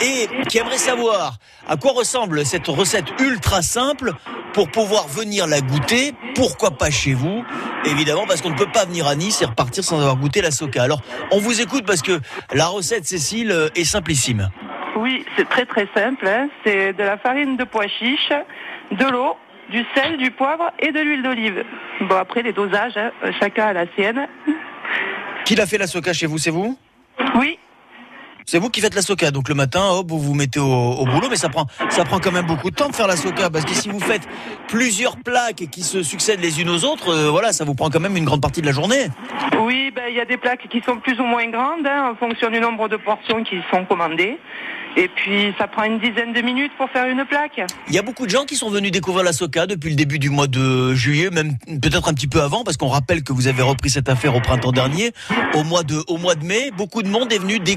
et 0.00 0.28
qui 0.48 0.58
aimeraient 0.58 0.78
savoir 0.78 1.38
à 1.68 1.76
quoi 1.76 1.92
ressemble 1.92 2.44
cette 2.46 2.68
recette 2.68 3.06
ultra 3.20 3.62
simple 3.62 4.12
pour 4.54 4.70
pouvoir 4.70 5.08
venir 5.08 5.46
la 5.46 5.60
goûter, 5.60 6.14
pourquoi 6.34 6.70
pas 6.70 6.90
chez 6.90 7.12
vous? 7.12 7.44
Évidemment, 7.84 8.24
parce 8.26 8.40
qu'on 8.40 8.50
ne 8.50 8.56
peut 8.56 8.70
pas 8.72 8.86
venir 8.86 9.06
à 9.06 9.14
Nice 9.14 9.42
et 9.42 9.44
repartir 9.44 9.84
sans 9.84 10.00
avoir 10.00 10.16
goûté 10.16 10.40
la 10.40 10.50
soca. 10.50 10.82
Alors, 10.82 11.02
on 11.30 11.38
vous 11.38 11.60
écoute 11.60 11.84
parce 11.86 12.00
que 12.00 12.20
la 12.54 12.66
recette, 12.66 13.04
Cécile, 13.04 13.50
euh, 13.50 13.68
est 13.74 13.84
simplissime. 13.84 14.48
Oui, 14.96 15.24
c'est 15.36 15.48
très 15.48 15.66
très 15.66 15.86
simple. 15.94 16.26
hein. 16.26 16.48
C'est 16.64 16.92
de 16.92 17.02
la 17.02 17.16
farine 17.18 17.56
de 17.56 17.64
pois 17.64 17.86
chiche, 17.86 18.32
de 18.90 19.04
l'eau, 19.04 19.36
du 19.70 19.84
sel, 19.94 20.16
du 20.16 20.30
poivre 20.30 20.72
et 20.78 20.90
de 20.92 21.00
l'huile 21.00 21.22
d'olive. 21.22 21.64
Bon, 22.00 22.16
après 22.16 22.42
les 22.42 22.52
dosages, 22.52 22.96
hein, 22.96 23.10
chacun 23.38 23.66
a 23.66 23.72
la 23.72 23.86
sienne. 23.94 24.26
Qui 25.44 25.54
l'a 25.54 25.66
fait 25.66 25.78
la 25.78 25.86
soca 25.86 26.12
chez 26.12 26.26
vous, 26.26 26.38
c'est 26.38 26.50
vous? 26.50 26.78
Oui. 27.36 27.58
C'est 28.48 28.60
vous 28.60 28.70
qui 28.70 28.80
faites 28.80 28.94
la 28.94 29.02
soca, 29.02 29.32
donc 29.32 29.48
le 29.48 29.56
matin, 29.56 29.82
hop, 29.90 30.06
vous 30.08 30.20
vous 30.20 30.34
mettez 30.34 30.60
au, 30.60 30.64
au 30.72 31.04
boulot, 31.04 31.26
mais 31.28 31.34
ça 31.34 31.48
prend, 31.48 31.66
ça 31.90 32.04
prend 32.04 32.20
quand 32.20 32.30
même 32.30 32.46
beaucoup 32.46 32.70
de 32.70 32.76
temps 32.76 32.88
de 32.88 32.94
faire 32.94 33.08
la 33.08 33.16
soca, 33.16 33.50
parce 33.50 33.64
que 33.64 33.74
si 33.74 33.88
vous 33.88 33.98
faites 33.98 34.22
plusieurs 34.68 35.16
plaques 35.16 35.64
qui 35.72 35.82
se 35.82 36.04
succèdent 36.04 36.38
les 36.40 36.60
unes 36.60 36.70
aux 36.70 36.84
autres, 36.84 37.08
euh, 37.08 37.28
voilà, 37.28 37.52
ça 37.52 37.64
vous 37.64 37.74
prend 37.74 37.90
quand 37.90 37.98
même 37.98 38.16
une 38.16 38.24
grande 38.24 38.40
partie 38.42 38.60
de 38.60 38.66
la 38.66 38.72
journée. 38.72 39.08
Oui, 39.60 39.90
ben, 39.92 40.04
il 40.08 40.14
y 40.14 40.20
a 40.20 40.24
des 40.24 40.36
plaques 40.36 40.68
qui 40.70 40.80
sont 40.86 40.98
plus 40.98 41.18
ou 41.18 41.24
moins 41.24 41.48
grandes 41.50 41.84
hein, 41.88 42.12
en 42.12 42.14
fonction 42.14 42.48
du 42.48 42.60
nombre 42.60 42.88
de 42.88 42.96
portions 42.96 43.42
qui 43.42 43.56
sont 43.72 43.84
commandées. 43.84 44.38
Et 44.98 45.08
puis 45.08 45.52
ça 45.58 45.66
prend 45.68 45.82
une 45.84 45.98
dizaine 45.98 46.32
de 46.32 46.40
minutes 46.40 46.72
pour 46.78 46.88
faire 46.88 47.06
une 47.06 47.22
plaque. 47.26 47.60
Il 47.88 47.94
y 47.94 47.98
a 47.98 48.02
beaucoup 48.02 48.24
de 48.24 48.30
gens 48.30 48.46
qui 48.46 48.56
sont 48.56 48.70
venus 48.70 48.90
découvrir 48.90 49.24
la 49.24 49.34
soca 49.34 49.66
depuis 49.66 49.90
le 49.90 49.94
début 49.94 50.18
du 50.18 50.30
mois 50.30 50.46
de 50.46 50.94
juillet, 50.94 51.28
même 51.28 51.58
peut-être 51.82 52.08
un 52.08 52.14
petit 52.14 52.28
peu 52.28 52.40
avant, 52.40 52.64
parce 52.64 52.78
qu'on 52.78 52.88
rappelle 52.88 53.22
que 53.22 53.34
vous 53.34 53.46
avez 53.46 53.60
repris 53.60 53.90
cette 53.90 54.08
affaire 54.08 54.34
au 54.34 54.40
printemps 54.40 54.72
dernier, 54.72 55.12
au 55.52 55.64
mois 55.64 55.82
de, 55.82 56.02
au 56.08 56.16
mois 56.16 56.34
de 56.34 56.46
mai. 56.46 56.70
Beaucoup 56.74 57.02
de 57.02 57.08
monde 57.08 57.30
est 57.30 57.38
venu 57.38 57.58
dé- 57.58 57.76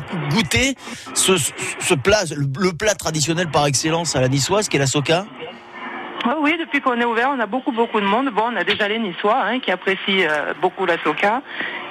ce, 1.13 1.93
plat, 1.95 2.23
le 2.35 2.71
plat 2.71 2.95
traditionnel 2.95 3.49
par 3.51 3.65
excellence 3.65 4.15
à 4.15 4.21
la 4.21 4.27
niçoise, 4.27 4.69
qui 4.69 4.77
est 4.77 4.79
la 4.79 4.87
soca? 4.87 5.25
Ah 6.25 6.35
oui, 6.41 6.57
depuis 6.59 6.81
qu'on 6.81 6.99
est 6.99 7.05
ouvert, 7.05 7.31
on 7.33 7.39
a 7.39 7.45
beaucoup 7.45 7.71
beaucoup 7.71 8.01
de 8.01 8.05
monde. 8.05 8.29
Bon, 8.29 8.43
on 8.51 8.55
a 8.55 8.63
déjà 8.63 8.87
les 8.87 8.99
Niçois 8.99 9.41
hein, 9.41 9.59
qui 9.59 9.71
apprécient 9.71 10.27
euh, 10.29 10.53
beaucoup 10.61 10.85
la 10.85 11.01
soca. 11.03 11.41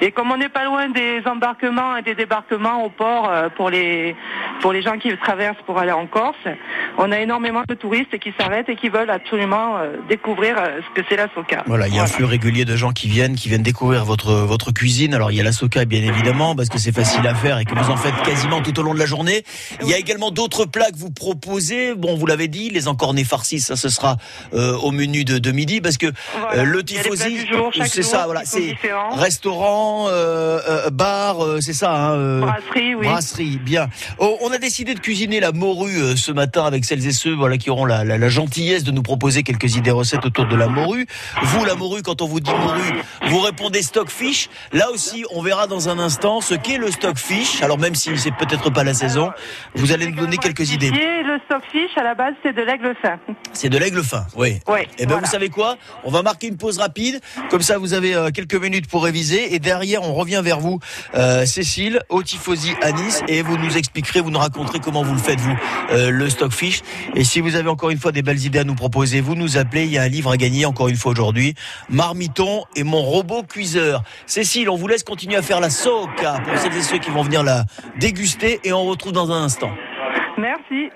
Et 0.01 0.11
comme 0.11 0.31
on 0.31 0.37
n'est 0.37 0.49
pas 0.49 0.63
loin 0.65 0.87
des 0.89 1.21
embarquements 1.25 1.97
et 1.97 2.01
des 2.01 2.15
débarquements 2.15 2.85
au 2.85 2.89
port 2.89 3.27
euh, 3.29 3.49
pour 3.49 3.69
les 3.69 4.15
pour 4.61 4.71
les 4.71 4.81
gens 4.81 4.97
qui 4.97 5.15
traversent 5.17 5.61
pour 5.65 5.77
aller 5.79 5.91
en 5.91 6.05
Corse, 6.05 6.35
on 6.97 7.11
a 7.11 7.19
énormément 7.19 7.63
de 7.67 7.73
touristes 7.73 8.17
qui 8.19 8.33
s'arrêtent 8.39 8.69
et 8.69 8.75
qui 8.75 8.89
veulent 8.89 9.09
absolument 9.09 9.77
euh, 9.77 9.97
découvrir 10.07 10.57
euh, 10.57 10.79
ce 10.87 11.01
que 11.01 11.05
c'est 11.09 11.17
la 11.17 11.27
soca. 11.33 11.63
Voilà, 11.65 11.87
il 11.87 11.95
y 11.95 11.99
a 11.99 12.03
un 12.03 12.07
flux 12.07 12.25
régulier 12.25 12.65
de 12.65 12.75
gens 12.75 12.91
qui 12.91 13.07
viennent, 13.07 13.35
qui 13.35 13.49
viennent 13.49 13.63
découvrir 13.63 14.05
votre 14.05 14.31
votre 14.31 14.71
cuisine. 14.71 15.13
Alors 15.13 15.31
il 15.31 15.37
y 15.37 15.41
a 15.41 15.43
la 15.43 15.51
soca 15.51 15.83
bien 15.85 16.03
évidemment 16.03 16.55
parce 16.55 16.69
que 16.69 16.77
c'est 16.77 16.93
facile 16.95 17.25
à 17.27 17.35
faire 17.35 17.57
et 17.59 17.65
que 17.65 17.73
vous 17.73 17.89
en 17.89 17.97
faites 17.97 18.15
quasiment 18.23 18.61
tout 18.61 18.77
au 18.79 18.83
long 18.83 18.93
de 18.93 18.99
la 18.99 19.05
journée. 19.05 19.43
Il 19.81 19.89
y 19.89 19.93
a 19.93 19.97
également 19.97 20.31
d'autres 20.31 20.65
plats 20.65 20.91
que 20.91 20.97
vous 20.97 21.11
proposez. 21.11 21.95
Bon, 21.95 22.15
vous 22.15 22.25
l'avez 22.25 22.47
dit, 22.47 22.69
les 22.69 22.87
encornets 22.87 23.23
farcis, 23.23 23.59
ça 23.59 23.75
ce 23.75 23.89
sera 23.89 24.18
euh, 24.53 24.75
au 24.77 24.91
menu 24.91 25.23
de, 25.25 25.37
de 25.37 25.51
midi 25.51 25.81
parce 25.81 25.97
que 25.97 26.07
Voilà. 26.39 26.61
euh, 26.61 26.65
le 26.65 26.83
tifosi, 26.83 27.47
c'est 27.87 28.03
ça, 28.03 28.25
voilà, 28.25 28.41
c'est 28.45 28.75
restaurant, 29.11 30.07
euh, 30.09 30.89
bar, 30.91 31.37
c'est 31.61 31.73
ça. 31.73 31.95
Hein, 31.95 32.39
Brasserie, 32.41 32.95
oui. 32.95 33.05
Brasserie, 33.07 33.57
bien. 33.61 33.87
Oh, 34.17 34.37
on 34.41 34.51
a 34.51 34.57
décidé 34.57 34.93
de 34.93 34.99
cuisiner 34.99 35.39
la 35.39 35.51
morue 35.51 36.15
ce 36.17 36.31
matin 36.31 36.63
avec 36.65 36.85
celles 36.85 37.05
et 37.05 37.11
ceux 37.11 37.33
voilà 37.33 37.57
qui 37.57 37.69
auront 37.69 37.85
la, 37.85 38.03
la, 38.03 38.17
la 38.17 38.29
gentillesse 38.29 38.83
de 38.83 38.91
nous 38.91 39.03
proposer 39.03 39.43
quelques 39.43 39.75
idées 39.75 39.91
recettes 39.91 40.25
autour 40.25 40.45
de 40.47 40.55
la 40.55 40.67
morue. 40.67 41.05
Vous, 41.43 41.65
la 41.65 41.75
morue, 41.75 42.01
quand 42.01 42.21
on 42.21 42.27
vous 42.27 42.39
dit 42.39 42.51
morue, 42.51 43.01
vous 43.27 43.39
répondez 43.39 43.81
stockfish. 43.81 44.49
Là 44.73 44.89
aussi, 44.91 45.25
on 45.33 45.41
verra 45.41 45.67
dans 45.67 45.89
un 45.89 45.99
instant 45.99 46.41
ce 46.41 46.53
qu'est 46.55 46.77
le 46.77 46.91
stockfish. 46.91 47.61
Alors 47.61 47.77
même 47.77 47.95
si 47.95 48.17
c'est 48.17 48.33
peut-être 48.35 48.69
pas 48.69 48.83
la 48.83 48.93
saison, 48.93 49.31
vous 49.75 49.91
allez 49.91 50.07
nous 50.07 50.15
donner 50.15 50.37
quelques 50.37 50.71
idées. 50.71 50.89
Le 50.91 51.39
stockfish, 51.45 51.91
à 51.97 52.03
la 52.03 52.15
base, 52.15 52.33
c'est 52.43 52.53
de 52.55 52.61
l'aigle 52.61 52.93
fin. 53.01 53.17
C'est 53.53 53.69
de 53.69 53.77
l'aigle 53.77 54.03
fin, 54.09 54.25
oui. 54.35 54.59
Ouais, 54.67 54.87
Eh 54.97 55.03
ben 55.05 55.13
voilà. 55.13 55.25
vous 55.25 55.31
savez 55.31 55.49
quoi? 55.49 55.77
On 56.03 56.11
va 56.11 56.21
marquer 56.21 56.47
une 56.47 56.57
pause 56.57 56.77
rapide, 56.79 57.21
comme 57.49 57.61
ça 57.61 57.77
vous 57.77 57.93
avez 57.93 58.13
euh, 58.15 58.29
quelques 58.31 58.55
minutes 58.55 58.87
pour 58.89 59.03
réviser 59.03 59.53
et 59.55 59.59
derrière 59.59 60.03
on 60.03 60.13
revient 60.13 60.41
vers 60.43 60.59
vous, 60.59 60.79
euh, 61.15 61.45
Cécile, 61.45 62.01
au 62.09 62.21
Tifosi 62.23 62.73
à 62.81 62.91
Nice 62.91 63.21
et 63.27 63.41
vous 63.41 63.57
nous 63.57 63.77
expliquerez, 63.77 64.19
vous 64.21 64.31
nous 64.31 64.39
raconterez 64.39 64.79
comment 64.79 65.03
vous 65.03 65.13
le 65.13 65.19
faites 65.19 65.39
vous, 65.39 65.55
euh, 65.91 66.09
le 66.09 66.29
stockfish. 66.29 66.81
Et 67.15 67.23
si 67.23 67.39
vous 67.39 67.55
avez 67.55 67.69
encore 67.69 67.91
une 67.91 67.99
fois 67.99 68.11
des 68.11 68.21
belles 68.21 68.43
idées 68.43 68.59
à 68.59 68.63
nous 68.63 68.75
proposer, 68.75 69.21
vous 69.21 69.35
nous 69.35 69.57
appelez. 69.57 69.85
Il 69.85 69.91
y 69.91 69.97
a 69.97 70.01
un 70.03 70.07
livre 70.09 70.31
à 70.31 70.37
gagner 70.37 70.65
encore 70.65 70.89
une 70.89 70.95
fois 70.97 71.11
aujourd'hui, 71.11 71.53
Marmiton 71.89 72.63
et 72.75 72.83
mon 72.83 73.01
robot 73.01 73.43
cuiseur. 73.43 74.03
Cécile, 74.25 74.69
on 74.69 74.75
vous 74.75 74.87
laisse 74.87 75.03
continuer 75.03 75.35
à 75.35 75.41
faire 75.41 75.59
la 75.59 75.69
soca 75.69 76.39
pour 76.43 76.57
celles 76.57 76.75
et 76.75 76.81
ceux 76.81 76.97
qui 76.97 77.11
vont 77.11 77.21
venir 77.23 77.43
la 77.43 77.65
déguster 77.99 78.59
et 78.63 78.73
on 78.73 78.85
retrouve 78.85 79.11
dans 79.13 79.31
un 79.31 79.43
instant. 79.43 79.69
Merci. 80.37 80.89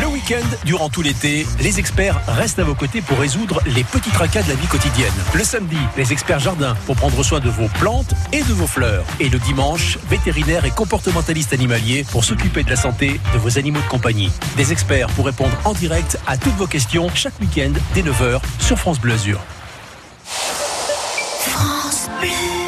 Le 0.00 0.06
week-end, 0.06 0.46
durant 0.64 0.88
tout 0.88 1.02
l'été, 1.02 1.46
les 1.60 1.78
experts 1.78 2.20
restent 2.28 2.58
à 2.58 2.64
vos 2.64 2.74
côtés 2.74 3.00
pour 3.00 3.18
résoudre 3.18 3.60
les 3.66 3.84
petits 3.84 4.10
tracas 4.10 4.42
de 4.42 4.48
la 4.48 4.54
vie 4.54 4.66
quotidienne. 4.66 5.12
Le 5.34 5.42
samedi, 5.42 5.76
les 5.96 6.12
experts 6.12 6.38
jardins 6.38 6.74
pour 6.86 6.96
prendre 6.96 7.22
soin 7.22 7.40
de 7.40 7.50
vos 7.50 7.68
plantes 7.80 8.14
et 8.32 8.42
de 8.42 8.52
vos 8.52 8.66
fleurs. 8.66 9.04
Et 9.18 9.28
le 9.28 9.38
dimanche, 9.38 9.98
vétérinaires 10.08 10.64
et 10.64 10.70
comportementalistes 10.70 11.52
animaliers 11.52 12.04
pour 12.12 12.24
s'occuper 12.24 12.62
de 12.62 12.70
la 12.70 12.76
santé 12.76 13.20
de 13.32 13.38
vos 13.38 13.58
animaux 13.58 13.80
de 13.80 13.88
compagnie. 13.88 14.30
Des 14.56 14.72
experts 14.72 15.08
pour 15.08 15.26
répondre 15.26 15.56
en 15.64 15.72
direct 15.72 16.18
à 16.26 16.36
toutes 16.36 16.56
vos 16.56 16.66
questions 16.66 17.08
chaque 17.14 17.38
week-end 17.40 17.72
dès 17.94 18.02
9h 18.02 18.40
sur 18.60 18.78
France 18.78 19.00
Bleu 19.00 19.14
Azur. 19.14 19.40
France 21.40 22.08
Bleu. 22.20 22.59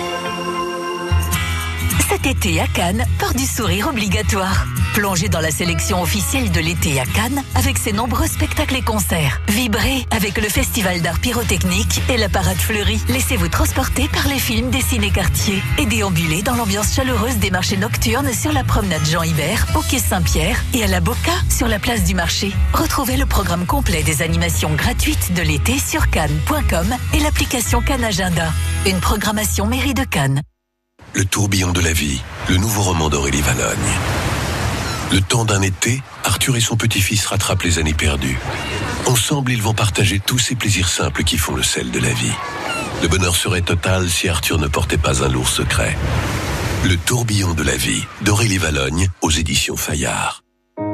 Cet 2.25 2.47
à 2.59 2.67
Cannes, 2.67 3.05
port 3.19 3.35
du 3.35 3.45
sourire 3.45 3.89
obligatoire. 3.89 4.65
Plongez 4.95 5.29
dans 5.29 5.41
la 5.41 5.51
sélection 5.51 6.01
officielle 6.01 6.51
de 6.51 6.61
l'été 6.61 6.99
à 6.99 7.05
Cannes 7.05 7.43
avec 7.55 7.77
ses 7.77 7.93
nombreux 7.93 8.27
spectacles 8.27 8.77
et 8.77 8.83
concerts. 8.83 9.43
Vibrez 9.49 10.07
avec 10.11 10.39
le 10.39 10.49
festival 10.49 11.03
d'art 11.03 11.19
pyrotechnique 11.19 12.01
et 12.09 12.17
la 12.17 12.31
parade 12.31 12.57
fleurie. 12.57 13.03
Laissez-vous 13.09 13.49
transporter 13.49 14.09
par 14.09 14.29
les 14.29 14.39
films 14.39 14.71
des 14.71 14.81
ciné-quartiers 14.81 15.63
et 15.79 15.85
déambulez 15.85 16.43
dans 16.43 16.55
l'ambiance 16.55 16.95
chaleureuse 16.95 17.37
des 17.37 17.51
marchés 17.51 17.77
nocturnes 17.77 18.33
sur 18.33 18.53
la 18.53 18.65
promenade 18.65 19.05
Jean 19.05 19.25
Hibert, 19.25 19.67
au 19.77 19.83
quai 19.83 19.99
Saint-Pierre 19.99 20.59
et 20.73 20.85
à 20.85 20.87
la 20.87 21.01
Boca 21.01 21.33
sur 21.51 21.69
la 21.69 21.79
place 21.79 22.05
du 22.05 22.15
marché. 22.15 22.51
Retrouvez 22.73 23.19
le 23.19 23.27
programme 23.27 23.67
complet 23.67 24.03
des 24.05 24.23
animations 24.23 24.73
gratuites 24.75 25.35
de 25.35 25.43
l'été 25.43 25.79
sur 25.79 26.09
cannes.com 26.09 26.97
et 27.13 27.21
l'application 27.21 27.83
Cannes 27.83 28.05
Agenda. 28.05 28.51
Une 28.87 29.01
programmation 29.01 29.67
mairie 29.67 29.95
de 29.95 30.05
Cannes. 30.05 30.41
Le 31.15 31.27
tourbillon 31.27 31.73
de 31.73 31.81
la 31.81 31.93
vie, 31.93 32.23
le 32.49 32.57
nouveau 32.57 32.81
roman 32.81 33.11
d'Aurélie 33.11 33.43
Valogne. 33.43 33.77
Le 35.13 35.21
temps 35.21 35.45
d'un 35.45 35.61
été, 35.61 36.03
Arthur 36.25 36.57
et 36.57 36.61
son 36.61 36.77
petit-fils 36.77 37.27
rattrapent 37.27 37.65
les 37.65 37.79
années 37.79 37.93
perdues. 37.93 38.39
Ensemble, 39.05 39.53
ils 39.53 39.61
vont 39.61 39.75
partager 39.75 40.21
tous 40.21 40.39
ces 40.39 40.55
plaisirs 40.55 40.89
simples 40.89 41.23
qui 41.23 41.37
font 41.37 41.55
le 41.55 41.63
sel 41.63 41.91
de 41.91 41.99
la 41.99 42.09
vie. 42.09 42.33
Le 43.03 43.09
bonheur 43.09 43.37
serait 43.37 43.61
total 43.61 44.09
si 44.09 44.31
Arthur 44.31 44.59
ne 44.59 44.69
portait 44.69 44.97
pas 44.97 45.23
un 45.23 45.29
lourd 45.29 45.49
secret. 45.49 45.99
Le 46.85 46.97
tourbillon 46.97 47.53
de 47.53 47.63
la 47.63 47.77
vie 47.77 48.07
d'Aurélie 48.23 48.59
Valogne 48.59 49.09
aux 49.21 49.31
éditions 49.31 49.77
Fayard. 49.77 50.43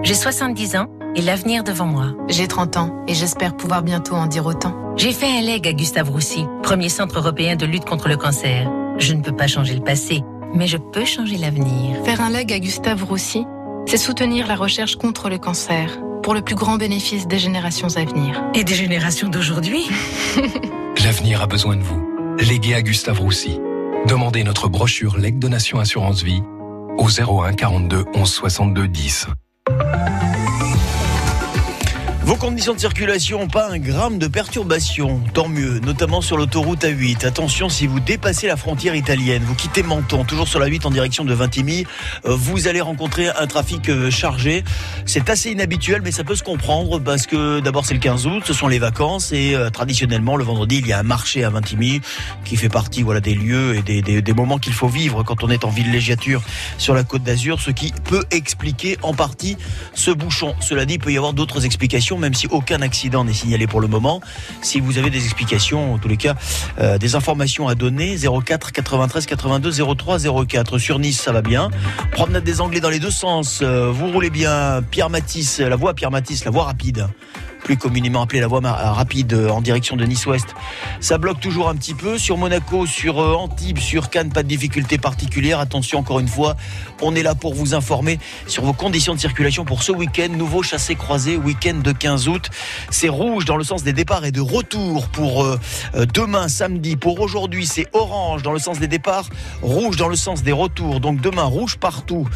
J'ai 0.02 0.14
70 0.14 0.76
ans 0.76 0.87
et 1.14 1.22
l'avenir 1.22 1.62
devant 1.62 1.87
moi. 1.87 2.09
J'ai 2.28 2.48
30 2.48 2.76
ans 2.76 3.04
et 3.07 3.14
j'espère 3.14 3.57
pouvoir 3.57 3.83
bientôt 3.83 4.14
en 4.14 4.26
dire 4.26 4.46
autant. 4.46 4.74
J'ai 4.96 5.12
fait 5.12 5.38
un 5.38 5.42
leg 5.42 5.66
à 5.68 5.72
Gustave 5.72 6.11
Roussy, 6.11 6.44
premier 6.64 6.88
centre 6.88 7.18
européen 7.18 7.54
de 7.54 7.66
lutte 7.66 7.85
contre 7.85 8.09
le 8.09 8.16
cancer. 8.16 8.68
Je 8.98 9.14
ne 9.14 9.22
peux 9.22 9.34
pas 9.34 9.46
changer 9.46 9.74
le 9.74 9.82
passé, 9.82 10.22
mais 10.54 10.66
je 10.66 10.76
peux 10.76 11.04
changer 11.04 11.38
l'avenir. 11.38 12.04
Faire 12.04 12.20
un 12.20 12.30
leg 12.30 12.52
à 12.52 12.58
Gustave 12.58 13.04
Roussy, 13.04 13.44
c'est 13.87 13.96
soutenir 13.96 14.46
la 14.46 14.56
recherche 14.56 14.96
contre 14.96 15.28
le 15.28 15.38
cancer 15.38 15.98
pour 16.22 16.34
le 16.34 16.42
plus 16.42 16.56
grand 16.56 16.76
bénéfice 16.76 17.26
des 17.26 17.38
générations 17.38 17.88
à 17.96 18.04
venir. 18.04 18.42
Et 18.54 18.64
des 18.64 18.74
générations 18.74 19.28
d'aujourd'hui 19.28 19.88
L'avenir 21.04 21.42
a 21.42 21.46
besoin 21.46 21.76
de 21.76 21.82
vous. 21.82 22.37
Légué 22.38 22.74
à 22.74 22.82
Gustave 22.82 23.20
Roussy. 23.20 23.58
Demandez 24.06 24.44
notre 24.44 24.68
brochure 24.68 25.16
Leg 25.16 25.38
Donation 25.38 25.78
Assurance 25.78 26.22
Vie 26.22 26.42
au 26.98 27.08
01 27.08 27.52
42 27.52 28.04
11 28.14 28.28
62 28.28 28.88
10. 28.88 29.26
Vos 32.29 32.37
conditions 32.37 32.75
de 32.75 32.79
circulation, 32.79 33.49
pas 33.49 33.71
un 33.71 33.79
gramme 33.79 34.19
de 34.19 34.27
perturbation, 34.27 35.19
tant 35.33 35.49
mieux, 35.49 35.79
notamment 35.79 36.21
sur 36.21 36.37
l'autoroute 36.37 36.83
A8. 36.85 37.25
Attention, 37.25 37.71
si 37.71 37.87
vous 37.87 38.01
dépassez 38.01 38.47
la 38.49 38.59
frontière 38.59 38.95
italienne, 38.95 39.43
vous 39.47 39.55
quittez 39.55 39.83
Menton, 39.83 40.25
toujours 40.25 40.47
sur 40.47 40.61
la 40.61 40.67
8 40.67 40.85
en 40.85 40.91
direction 40.91 41.25
de 41.25 41.33
Vintimille, 41.33 41.87
euh, 42.27 42.35
vous 42.37 42.69
allez 42.69 42.83
rencontrer 42.83 43.31
un 43.31 43.47
trafic 43.47 43.88
euh, 43.88 44.11
chargé. 44.11 44.62
C'est 45.07 45.31
assez 45.31 45.53
inhabituel, 45.53 46.03
mais 46.05 46.12
ça 46.12 46.23
peut 46.23 46.35
se 46.35 46.43
comprendre 46.43 46.99
parce 46.99 47.27
que 47.27 47.61
d'abord 47.61 47.87
c'est 47.87 47.95
le 47.95 48.01
15 48.01 48.27
août, 48.27 48.43
ce 48.45 48.53
sont 48.53 48.69
les 48.69 48.79
vacances 48.79 49.33
et 49.33 49.55
euh, 49.55 49.71
traditionnellement 49.71 50.37
le 50.37 50.45
vendredi 50.45 50.81
il 50.81 50.87
y 50.87 50.93
a 50.93 50.99
un 50.99 51.05
marché 51.05 51.45
à 51.45 51.49
Vintimille 51.51 52.03
qui 52.45 52.57
fait 52.57 52.69
partie 52.69 53.03
voilà 53.03 53.21
des 53.21 53.35
lieux 53.35 53.75
et 53.75 53.81
des, 53.81 54.03
des- 54.03 54.21
des 54.21 54.33
moments 54.35 54.59
qu'il 54.59 54.75
faut 54.75 54.88
vivre 54.88 55.23
quand 55.23 55.45
on 55.45 55.49
est 55.49 55.64
en 55.64 55.71
villégiature 55.71 56.43
sur 56.77 56.93
la 56.93 57.05
Côte 57.05 57.23
d'Azur, 57.23 57.59
ce 57.59 57.71
qui 57.71 57.91
peut 58.05 58.25
expliquer 58.31 58.99
en 59.01 59.14
partie 59.14 59.57
ce 59.95 60.11
bouchon. 60.11 60.55
Cela 60.61 60.85
dit, 60.85 60.95
il 60.95 61.01
peut 61.01 61.11
y 61.12 61.17
avoir 61.17 61.33
d'autres 61.33 61.64
explications, 61.64 62.17
même 62.18 62.35
si 62.35 62.46
aucun 62.48 62.83
accident 62.83 63.24
n'est 63.24 63.33
signalé 63.33 63.66
pour 63.66 63.81
le 63.81 63.88
moment. 63.88 64.20
Si 64.62 64.81
vous 64.81 64.98
avez 64.98 65.11
des 65.11 65.24
explications, 65.24 65.94
en 65.94 65.98
tous 65.98 66.09
les 66.09 66.16
cas, 66.16 66.35
euh, 66.78 66.98
des 66.98 67.14
informations 67.14 67.68
à 67.68 67.74
donner, 67.74 68.16
04 68.16 68.72
93 68.72 69.26
82 69.26 69.94
03 69.96 70.18
04. 70.46 70.78
Sur 70.78 70.98
Nice, 70.98 71.20
ça 71.20 71.33
va 71.33 71.42
bien. 71.42 71.70
Promenade 72.12 72.44
des 72.44 72.61
Anglais 72.61 72.81
dans 72.81 72.90
les 72.90 73.00
deux 73.00 73.11
sens. 73.11 73.61
Euh, 73.62 73.90
vous 73.90 74.11
roulez 74.11 74.31
bien. 74.31 74.83
Pierre 74.90 75.11
Matisse, 75.11 75.61
la 75.61 75.76
voie 75.76 75.94
Pierre 75.94 76.11
Matisse, 76.11 76.44
la 76.44 76.50
voie 76.50 76.64
rapide 76.64 77.07
plus 77.64 77.77
communément 77.77 78.23
appelée 78.23 78.40
la 78.40 78.47
voie 78.47 78.61
ma- 78.61 78.73
rapide 78.92 79.33
euh, 79.33 79.51
en 79.51 79.61
direction 79.61 79.97
de 79.97 80.05
Nice-Ouest. 80.05 80.55
Ça 81.01 81.18
bloque 81.18 81.40
toujours 81.40 81.68
un 81.68 81.75
petit 81.77 81.94
peu. 81.94 82.18
Sur 82.18 82.37
Monaco, 82.38 82.87
sur 82.87 83.21
euh, 83.21 83.35
Antibes, 83.35 83.79
sur 83.79 84.11
Cannes, 84.11 84.31
pas 84.33 84.42
de 84.42 84.49
difficulté 84.49 84.99
particulière. 84.99 85.61
Attention, 85.61 85.99
encore 85.99 86.21
une 86.21 86.29
fois, 86.29 86.57
on 87.03 87.14
est 87.14 87.23
là 87.23 87.35
pour 87.35 87.55
vous 87.55 87.75
informer 87.75 88.18
sur 88.47 88.64
vos 88.64 88.73
conditions 88.73 89.14
de 89.14 89.21
circulation 89.21 89.64
pour 89.64 89.83
ce 89.83 89.92
week-end. 89.92 90.29
Nouveau 90.31 90.62
chassé-croisé, 90.62 91.37
week-end 91.37 91.81
de 91.83 91.92
15 91.92 92.29
août. 92.29 92.49
C'est 92.90 93.09
rouge 93.09 93.44
dans 93.44 93.57
le 93.57 93.64
sens 93.64 93.83
des 93.83 93.92
départs 93.92 94.25
et 94.25 94.33
de 94.33 94.40
retour 94.40 95.09
pour 95.09 95.44
euh, 95.44 95.59
euh, 95.94 96.07
demain, 96.12 96.49
samedi. 96.49 96.97
Pour 96.97 97.21
aujourd'hui, 97.21 97.66
c'est 97.66 97.87
orange 97.92 98.42
dans 98.42 98.53
le 98.53 98.59
sens 98.59 98.79
des 98.79 98.88
départs, 98.88 99.29
rouge 99.62 99.97
dans 99.97 100.09
le 100.09 100.16
sens 100.16 100.42
des 100.42 100.53
retours. 100.53 101.01
Donc 101.01 101.21
demain, 101.21 101.44
rouge 101.44 101.77
partout 101.77 102.27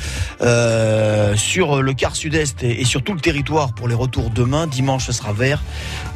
euh, 0.41 1.37
sur 1.37 1.83
le 1.83 1.93
quart 1.95 2.17
sud-est 2.17 2.63
et 2.63 2.85
sur 2.85 3.03
tout 3.03 3.15
le 3.15 3.21
territoire 3.21 3.75
pour 3.75 3.89
les 3.89 3.95
retours 3.95 4.31
demain. 4.31 4.67
Dimanche, 4.67 5.09
ce 5.13 5.19
sera 5.19 5.33
vert 5.33 5.63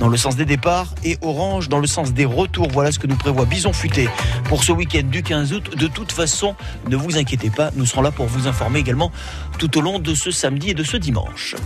dans 0.00 0.08
le 0.08 0.16
sens 0.16 0.36
des 0.36 0.44
départs 0.44 0.94
et 1.04 1.18
orange 1.22 1.68
dans 1.68 1.78
le 1.78 1.86
sens 1.86 2.12
des 2.12 2.24
retours. 2.24 2.68
Voilà 2.72 2.92
ce 2.92 2.98
que 2.98 3.06
nous 3.06 3.16
prévoit 3.16 3.44
Bison 3.44 3.72
Futé 3.72 4.08
pour 4.44 4.64
ce 4.64 4.72
week-end 4.72 5.04
du 5.04 5.22
15 5.22 5.52
août. 5.52 5.76
De 5.76 5.86
toute 5.86 6.12
façon, 6.12 6.54
ne 6.88 6.96
vous 6.96 7.16
inquiétez 7.16 7.50
pas, 7.50 7.70
nous 7.76 7.86
serons 7.86 8.02
là 8.02 8.10
pour 8.10 8.26
vous 8.26 8.48
informer 8.48 8.78
également 8.78 9.12
tout 9.58 9.78
au 9.78 9.80
long 9.80 9.98
de 9.98 10.14
ce 10.14 10.30
samedi 10.30 10.70
et 10.70 10.74
de 10.74 10.82
ce 10.82 10.96
dimanche. 10.96 11.56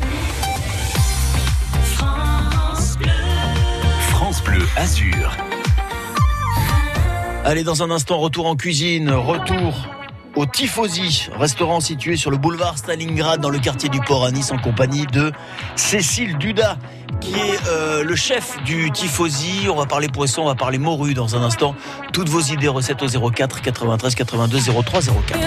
France 4.10 4.42
Bleu 4.44 4.62
Azur. 4.76 5.36
Allez, 7.44 7.64
dans 7.64 7.82
un 7.82 7.90
instant, 7.90 8.18
retour 8.18 8.46
en 8.46 8.54
cuisine, 8.54 9.10
retour 9.10 9.88
au 10.40 10.46
Tifosi, 10.46 11.28
restaurant 11.38 11.80
situé 11.80 12.16
sur 12.16 12.30
le 12.30 12.38
boulevard 12.38 12.78
Stalingrad 12.78 13.42
dans 13.42 13.50
le 13.50 13.58
quartier 13.58 13.90
du 13.90 14.00
Port 14.00 14.24
à 14.24 14.30
Nice 14.30 14.50
en 14.52 14.56
compagnie 14.56 15.04
de 15.06 15.32
Cécile 15.76 16.38
Duda 16.38 16.78
qui 17.20 17.34
est 17.34 17.60
euh, 17.68 18.02
le 18.02 18.16
chef 18.16 18.56
du 18.64 18.90
Tifosi. 18.90 19.68
On 19.70 19.76
va 19.76 19.84
parler 19.84 20.08
poisson, 20.08 20.42
on 20.42 20.46
va 20.46 20.54
parler 20.54 20.78
morue 20.78 21.12
dans 21.12 21.36
un 21.36 21.42
instant. 21.42 21.74
Toutes 22.14 22.30
vos 22.30 22.40
idées, 22.40 22.68
recettes 22.68 23.02
au 23.02 23.30
04 23.30 23.60
93 23.60 24.14
82 24.14 24.60
03 24.82 25.00
04. 25.02 25.38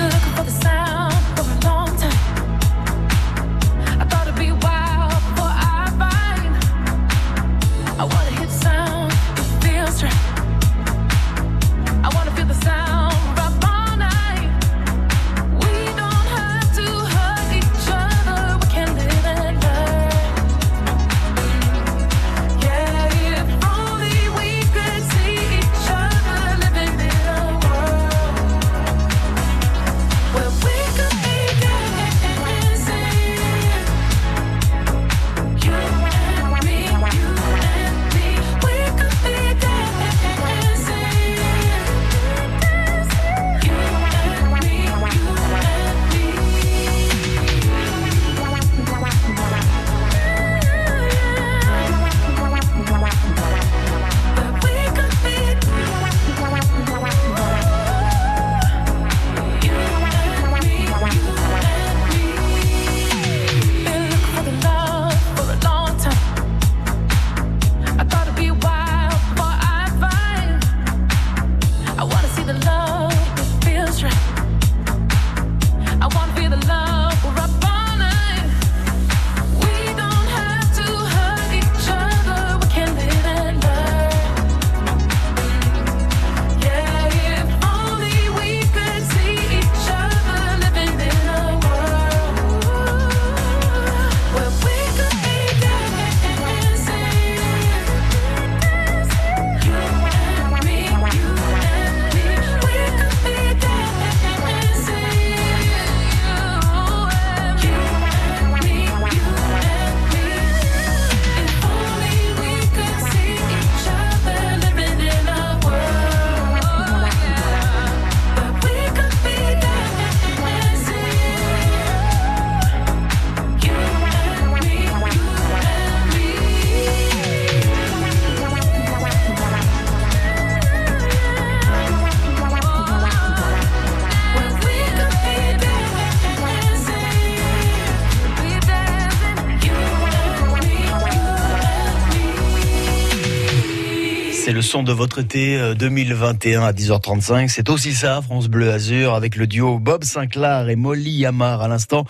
Son 144.74 144.82
de 144.82 144.92
votre 144.92 145.20
été 145.20 145.56
euh, 145.60 145.76
2021 145.76 146.64
à 146.64 146.72
10h35. 146.72 147.48
C'est 147.48 147.70
aussi 147.70 147.94
ça, 147.94 148.24
France 148.24 148.48
Bleu 148.48 148.72
Azur, 148.72 149.14
avec 149.14 149.36
le 149.36 149.46
duo 149.46 149.78
Bob 149.78 150.04
Sinclair 150.04 150.68
et 150.68 150.76
Molly 150.76 151.12
Yamar 151.12 151.62
à 151.62 151.68
l'instant. 151.68 152.06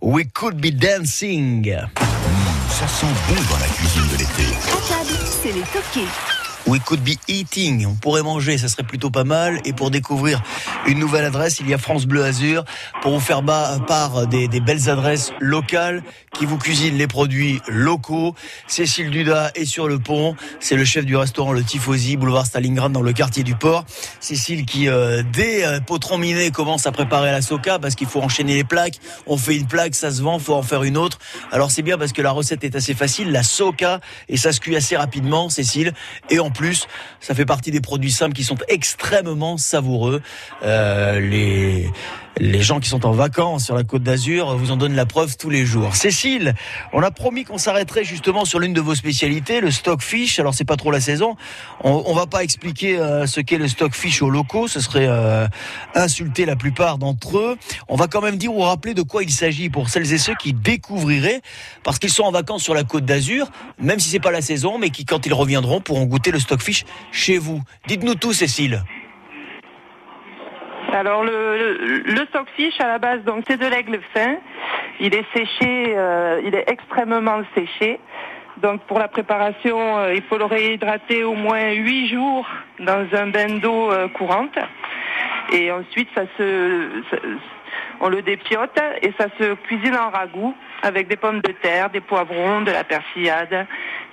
We 0.00 0.26
could 0.34 0.56
be 0.56 0.72
dancing. 0.74 1.72
Ça 2.70 2.88
sent 2.88 3.06
bon 3.28 3.34
dans 3.34 3.60
la 3.60 3.68
cuisine 3.68 4.02
de 4.10 4.16
l'été. 4.16 4.52
À 4.66 4.88
table, 4.88 5.16
c'est 5.40 5.52
les 5.52 5.60
toqués. 5.60 6.37
We 6.68 6.80
could 6.80 7.00
be 7.02 7.16
eating. 7.28 7.86
On 7.86 7.94
pourrait 7.94 8.22
manger, 8.22 8.58
ça 8.58 8.68
serait 8.68 8.82
plutôt 8.82 9.08
pas 9.08 9.24
mal. 9.24 9.58
Et 9.64 9.72
pour 9.72 9.90
découvrir 9.90 10.42
une 10.86 10.98
nouvelle 10.98 11.24
adresse, 11.24 11.60
il 11.60 11.68
y 11.68 11.72
a 11.72 11.78
France 11.78 12.04
Bleu 12.04 12.22
Azur 12.22 12.66
pour 13.00 13.14
vous 13.14 13.20
faire 13.20 13.42
part 13.42 14.26
des, 14.26 14.48
des 14.48 14.60
belles 14.60 14.90
adresses 14.90 15.32
locales 15.40 16.02
qui 16.34 16.44
vous 16.44 16.58
cuisinent 16.58 16.98
les 16.98 17.06
produits 17.06 17.60
locaux. 17.68 18.34
Cécile 18.66 19.08
Duda 19.08 19.50
est 19.54 19.64
sur 19.64 19.88
le 19.88 19.98
pont. 19.98 20.36
C'est 20.60 20.76
le 20.76 20.84
chef 20.84 21.06
du 21.06 21.16
restaurant 21.16 21.52
Le 21.52 21.64
Tifosi, 21.64 22.18
boulevard 22.18 22.44
Stalingrad 22.44 22.92
dans 22.92 23.00
le 23.00 23.14
quartier 23.14 23.44
du 23.44 23.54
port. 23.54 23.86
Cécile 24.20 24.66
qui, 24.66 24.88
euh, 24.88 25.22
dès 25.32 25.64
euh, 25.64 25.80
Potron 25.80 26.18
Minet, 26.18 26.50
commence 26.50 26.86
à 26.86 26.92
préparer 26.92 27.30
la 27.30 27.40
soca 27.40 27.78
parce 27.78 27.94
qu'il 27.94 28.08
faut 28.08 28.20
enchaîner 28.20 28.54
les 28.54 28.64
plaques. 28.64 28.98
On 29.26 29.38
fait 29.38 29.56
une 29.56 29.66
plaque, 29.66 29.94
ça 29.94 30.10
se 30.10 30.20
vend, 30.20 30.38
faut 30.38 30.54
en 30.54 30.62
faire 30.62 30.82
une 30.82 30.98
autre. 30.98 31.18
Alors 31.50 31.70
c'est 31.70 31.82
bien 31.82 31.96
parce 31.96 32.12
que 32.12 32.20
la 32.20 32.30
recette 32.30 32.62
est 32.62 32.76
assez 32.76 32.92
facile, 32.92 33.32
la 33.32 33.42
soca, 33.42 34.00
et 34.28 34.36
ça 34.36 34.52
se 34.52 34.60
cuit 34.60 34.76
assez 34.76 34.98
rapidement, 34.98 35.48
Cécile. 35.48 35.94
Et 36.28 36.38
plus, 36.58 36.88
ça 37.20 37.36
fait 37.36 37.46
partie 37.46 37.70
des 37.70 37.80
produits 37.80 38.10
simples 38.10 38.34
qui 38.34 38.42
sont 38.42 38.58
extrêmement 38.66 39.56
savoureux. 39.56 40.20
Euh, 40.64 41.20
les 41.20 41.88
les 42.40 42.62
gens 42.62 42.78
qui 42.80 42.88
sont 42.88 43.04
en 43.04 43.12
vacances 43.12 43.64
sur 43.64 43.74
la 43.74 43.82
Côte 43.82 44.02
d'Azur 44.02 44.56
vous 44.56 44.70
en 44.70 44.76
donnent 44.76 44.94
la 44.94 45.06
preuve 45.06 45.36
tous 45.36 45.50
les 45.50 45.66
jours. 45.66 45.96
Cécile, 45.96 46.54
on 46.92 47.02
a 47.02 47.10
promis 47.10 47.44
qu'on 47.44 47.58
s'arrêterait 47.58 48.04
justement 48.04 48.44
sur 48.44 48.58
l'une 48.58 48.72
de 48.72 48.80
vos 48.80 48.94
spécialités, 48.94 49.60
le 49.60 49.70
stockfish. 49.70 50.38
Alors 50.38 50.54
c'est 50.54 50.64
pas 50.64 50.76
trop 50.76 50.90
la 50.90 51.00
saison. 51.00 51.36
On, 51.82 52.14
va 52.14 52.26
pas 52.26 52.42
expliquer 52.42 52.98
euh, 52.98 53.26
ce 53.26 53.40
qu'est 53.40 53.58
le 53.58 53.68
stockfish 53.68 54.22
aux 54.22 54.30
locaux, 54.30 54.68
ce 54.68 54.80
serait 54.80 55.06
euh, 55.08 55.46
insulter 55.94 56.44
la 56.44 56.56
plupart 56.56 56.98
d'entre 56.98 57.38
eux. 57.38 57.56
On 57.88 57.96
va 57.96 58.06
quand 58.06 58.20
même 58.20 58.36
dire 58.36 58.54
ou 58.54 58.60
rappeler 58.60 58.94
de 58.94 59.02
quoi 59.02 59.22
il 59.22 59.30
s'agit 59.30 59.68
pour 59.68 59.88
celles 59.88 60.12
et 60.12 60.18
ceux 60.18 60.34
qui 60.34 60.52
découvriraient, 60.52 61.40
parce 61.84 61.98
qu'ils 61.98 62.10
sont 62.10 62.24
en 62.24 62.32
vacances 62.32 62.62
sur 62.62 62.74
la 62.74 62.84
Côte 62.84 63.04
d'Azur, 63.04 63.50
même 63.80 64.00
si 64.00 64.08
c'est 64.08 64.20
pas 64.20 64.32
la 64.32 64.42
saison, 64.42 64.78
mais 64.78 64.90
qui 64.90 65.04
quand 65.04 65.26
ils 65.26 65.34
reviendront 65.34 65.80
pourront 65.80 66.04
goûter 66.04 66.30
le 66.30 66.40
stockfish 66.48 66.84
chez 67.12 67.38
vous. 67.38 67.60
Dites-nous 67.86 68.14
tout, 68.14 68.32
Cécile. 68.32 68.80
Alors 70.92 71.22
le, 71.22 71.58
le, 71.58 72.02
le 72.14 72.26
stockfish 72.30 72.80
à 72.80 72.88
la 72.88 72.98
base 72.98 73.22
donc 73.22 73.44
c'est 73.46 73.58
de 73.58 73.66
l'aigle 73.66 74.00
fin. 74.14 74.36
Il 75.00 75.14
est 75.14 75.26
séché, 75.34 75.94
euh, 75.94 76.40
il 76.44 76.54
est 76.54 76.64
extrêmement 76.66 77.42
séché. 77.54 78.00
Donc 78.62 78.80
pour 78.86 78.98
la 78.98 79.08
préparation, 79.08 79.98
euh, 79.98 80.14
il 80.14 80.22
faut 80.22 80.38
le 80.38 80.46
réhydrater 80.46 81.22
au 81.22 81.34
moins 81.34 81.70
8 81.72 82.08
jours 82.08 82.46
dans 82.80 83.06
un 83.12 83.26
bain 83.26 83.58
d'eau 83.58 83.92
euh, 83.92 84.08
courante. 84.08 84.58
Et 85.52 85.70
ensuite 85.70 86.08
ça 86.14 86.22
se, 86.38 86.88
on 88.00 88.08
le 88.08 88.22
dépiote 88.22 88.78
et 89.02 89.12
ça 89.18 89.26
se 89.38 89.54
cuisine 89.66 89.96
en 89.96 90.10
ragoût 90.10 90.54
avec 90.82 91.08
des 91.08 91.16
pommes 91.16 91.40
de 91.40 91.52
terre, 91.62 91.90
des 91.90 92.00
poivrons, 92.00 92.62
de 92.62 92.70
la 92.70 92.84
persillade 92.84 93.66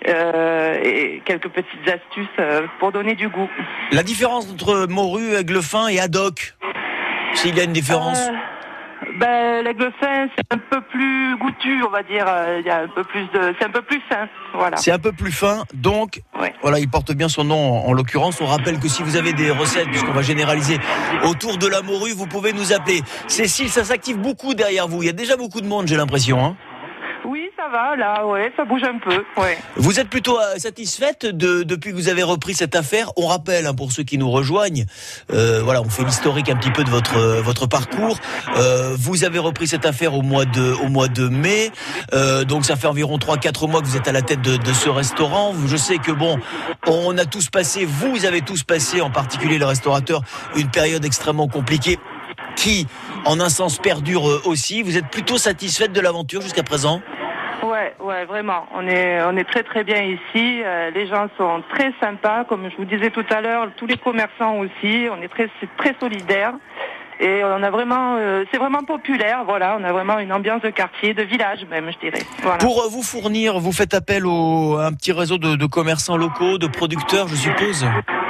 euh, 0.07 0.79
et 0.83 1.21
quelques 1.25 1.49
petites 1.49 1.87
astuces 1.87 2.27
euh, 2.39 2.67
pour 2.79 2.91
donner 2.91 3.15
du 3.15 3.29
goût. 3.29 3.49
La 3.91 4.03
différence 4.03 4.51
entre 4.51 4.87
morue, 4.87 5.35
aigle 5.35 5.61
fin 5.61 5.87
et 5.87 5.99
haddock 5.99 6.55
S'il 7.33 7.55
y 7.55 7.61
a 7.61 7.63
une 7.63 7.73
différence? 7.73 8.19
Euh, 8.19 8.31
ben, 9.19 9.63
l'aigle 9.63 9.91
fin, 9.99 10.27
c'est 10.35 10.53
un 10.53 10.57
peu 10.57 10.81
plus 10.81 11.37
goûtu, 11.37 11.83
on 11.83 11.89
va 11.89 12.03
dire. 12.03 12.25
Euh, 12.27 12.59
Il 12.59 12.67
y 12.67 12.69
a 12.69 12.81
un 12.81 12.87
peu 12.87 13.03
plus 13.03 13.25
de, 13.33 13.53
c'est 13.59 13.65
un 13.65 13.69
peu 13.69 13.81
plus 13.81 14.01
fin, 14.09 14.27
voilà. 14.53 14.77
C'est 14.77 14.91
un 14.91 14.99
peu 14.99 15.11
plus 15.11 15.31
fin, 15.31 15.63
donc 15.73 16.21
voilà, 16.61 16.79
il 16.79 16.89
porte 16.89 17.11
bien 17.13 17.29
son 17.29 17.43
nom 17.43 17.85
en, 17.85 17.89
en 17.89 17.93
l'occurrence. 17.93 18.41
On 18.41 18.45
rappelle 18.45 18.79
que 18.79 18.87
si 18.87 19.03
vous 19.03 19.15
avez 19.15 19.33
des 19.33 19.51
recettes, 19.51 19.87
puisqu'on 19.89 20.13
va 20.13 20.21
généraliser 20.21 20.79
autour 21.23 21.57
de 21.57 21.67
la 21.67 21.81
morue, 21.81 22.11
vous 22.11 22.27
pouvez 22.27 22.53
nous 22.53 22.73
appeler. 22.73 23.01
Cécile, 23.27 23.69
ça 23.69 23.83
s'active 23.83 24.17
beaucoup 24.17 24.53
derrière 24.53 24.87
vous. 24.87 25.03
Il 25.03 25.05
y 25.05 25.09
a 25.09 25.13
déjà 25.13 25.35
beaucoup 25.37 25.61
de 25.61 25.67
monde, 25.67 25.87
j'ai 25.87 25.97
l'impression. 25.97 26.43
Hein. 26.43 26.55
Là, 27.75 28.25
ouais, 28.25 28.53
ça 28.55 28.63
bouge 28.63 28.83
un 28.83 28.97
peu. 28.99 29.25
Vous 29.75 29.99
êtes 29.99 30.09
plutôt 30.09 30.39
euh, 30.39 30.57
satisfaite 30.57 31.25
de, 31.25 31.63
depuis 31.63 31.91
que 31.91 31.95
vous 31.95 32.07
avez 32.07 32.23
repris 32.23 32.53
cette 32.53 32.73
affaire? 32.73 33.11
On 33.17 33.27
rappelle, 33.27 33.67
hein, 33.67 33.73
pour 33.73 33.91
ceux 33.91 34.03
qui 34.03 34.17
nous 34.17 34.31
rejoignent, 34.31 34.85
euh, 35.33 35.61
voilà, 35.61 35.81
on 35.81 35.89
fait 35.89 36.05
l'historique 36.05 36.49
un 36.49 36.55
petit 36.55 36.71
peu 36.71 36.85
de 36.85 36.89
votre 36.89 37.17
euh, 37.17 37.41
votre 37.41 37.67
parcours. 37.67 38.17
Vous 38.97 39.25
avez 39.25 39.39
repris 39.39 39.67
cette 39.67 39.85
affaire 39.85 40.13
au 40.13 40.21
mois 40.21 40.45
de 40.45 40.73
au 40.85 40.87
mois 40.87 41.09
de 41.09 41.27
mai, 41.27 41.71
donc 42.47 42.63
ça 42.63 42.77
fait 42.77 42.87
environ 42.87 43.17
3-4 43.17 43.69
mois 43.69 43.81
que 43.81 43.87
vous 43.87 43.97
êtes 43.97 44.07
à 44.07 44.13
la 44.13 44.21
tête 44.21 44.41
de, 44.41 44.55
de 44.55 44.73
ce 44.73 44.89
restaurant. 44.89 45.53
Je 45.67 45.75
sais 45.75 45.97
que 45.97 46.11
bon, 46.11 46.39
on 46.87 47.17
a 47.17 47.25
tous 47.25 47.49
passé, 47.49 47.83
vous 47.85 48.25
avez 48.25 48.41
tous 48.41 48.63
passé, 48.63 49.01
en 49.01 49.09
particulier 49.09 49.57
le 49.57 49.65
restaurateur, 49.65 50.21
une 50.55 50.69
période 50.69 51.03
extrêmement 51.03 51.47
compliquée 51.47 51.99
qui, 52.55 52.87
en 53.25 53.39
un 53.39 53.49
sens, 53.49 53.79
perdure 53.79 54.23
aussi. 54.45 54.81
Vous 54.81 54.97
êtes 54.97 55.09
plutôt 55.09 55.37
satisfaite 55.37 55.91
de 55.91 55.99
l'aventure 55.99 56.41
jusqu'à 56.41 56.63
présent? 56.63 57.01
Ouais, 57.63 57.93
ouais, 57.99 58.25
vraiment. 58.25 58.67
On 58.73 58.87
est, 58.87 59.21
on 59.23 59.35
est 59.37 59.43
très 59.43 59.63
très 59.63 59.83
bien 59.83 60.01
ici. 60.01 60.61
Euh, 60.63 60.91
les 60.91 61.07
gens 61.07 61.27
sont 61.37 61.63
très 61.69 61.91
sympas, 61.99 62.43
comme 62.45 62.69
je 62.69 62.77
vous 62.77 62.85
disais 62.85 63.09
tout 63.09 63.25
à 63.29 63.41
l'heure. 63.41 63.69
Tous 63.77 63.87
les 63.87 63.97
commerçants 63.97 64.57
aussi. 64.57 65.07
On 65.11 65.21
est 65.21 65.27
très, 65.27 65.49
très 65.77 65.95
solidaire. 65.99 66.53
Et 67.19 67.43
on 67.45 67.63
a 67.63 67.69
vraiment, 67.69 68.17
euh, 68.17 68.43
c'est 68.51 68.57
vraiment 68.57 68.83
populaire. 68.83 69.45
Voilà, 69.45 69.77
on 69.79 69.83
a 69.85 69.93
vraiment 69.93 70.19
une 70.19 70.33
ambiance 70.33 70.61
de 70.61 70.69
quartier, 70.69 71.13
de 71.13 71.23
village 71.23 71.65
même, 71.69 71.89
je 71.91 71.97
dirais. 71.99 72.23
Voilà. 72.41 72.57
Pour 72.57 72.81
euh, 72.81 72.89
vous 72.89 73.03
fournir, 73.03 73.57
vous 73.57 73.71
faites 73.71 73.93
appel 73.93 74.25
au, 74.25 74.75
à 74.77 74.87
un 74.87 74.91
petit 74.91 75.13
réseau 75.13 75.37
de, 75.37 75.55
de 75.55 75.65
commerçants 75.65 76.17
locaux, 76.17 76.57
de 76.57 76.67
producteurs, 76.67 77.29
je 77.29 77.35
suppose? 77.35 77.87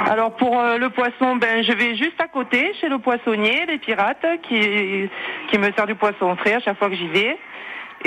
Alors 0.08 0.36
pour 0.36 0.56
euh, 0.60 0.78
le 0.78 0.88
poisson, 0.90 1.34
ben 1.34 1.64
je 1.64 1.72
vais 1.72 1.96
juste 1.96 2.20
à 2.20 2.28
côté 2.28 2.72
chez 2.80 2.88
le 2.88 2.98
poissonnier, 2.98 3.66
les 3.66 3.78
pirates, 3.78 4.24
qui 4.48 5.10
qui 5.50 5.58
me 5.58 5.72
sert 5.72 5.86
du 5.88 5.96
poisson 5.96 6.36
frais 6.36 6.54
à 6.54 6.60
chaque 6.60 6.78
fois 6.78 6.88
que 6.88 6.94
j'y 6.94 7.08
vais. 7.08 7.36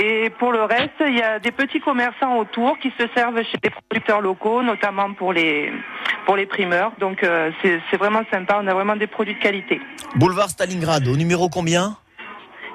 Et 0.02 0.30
pour 0.30 0.54
le 0.54 0.64
reste, 0.64 0.94
il 1.02 1.18
y 1.18 1.22
a 1.22 1.40
des 1.40 1.52
petits 1.52 1.82
commerçants 1.82 2.38
autour 2.38 2.80
qui 2.80 2.90
se 2.98 3.06
servent 3.14 3.44
chez 3.44 3.58
des 3.62 3.70
producteurs 3.70 4.22
locaux, 4.22 4.64
notamment 4.64 5.14
pour 5.14 5.34
les 5.34 5.74
primeurs. 6.50 6.94
Donc 7.02 7.22
euh, 7.22 7.52
c'est 7.62 7.98
vraiment 7.98 8.22
sympa. 8.32 8.62
On 8.64 8.68
a 8.68 8.74
vraiment 8.74 8.96
des 8.96 9.08
produits 9.08 9.36
de 9.36 9.40
qualité. 9.40 9.82
Boulevard 10.16 10.50
Stalingrad, 10.50 11.06
au 11.06 11.18
numéro 11.18 11.50
combien? 11.50 11.98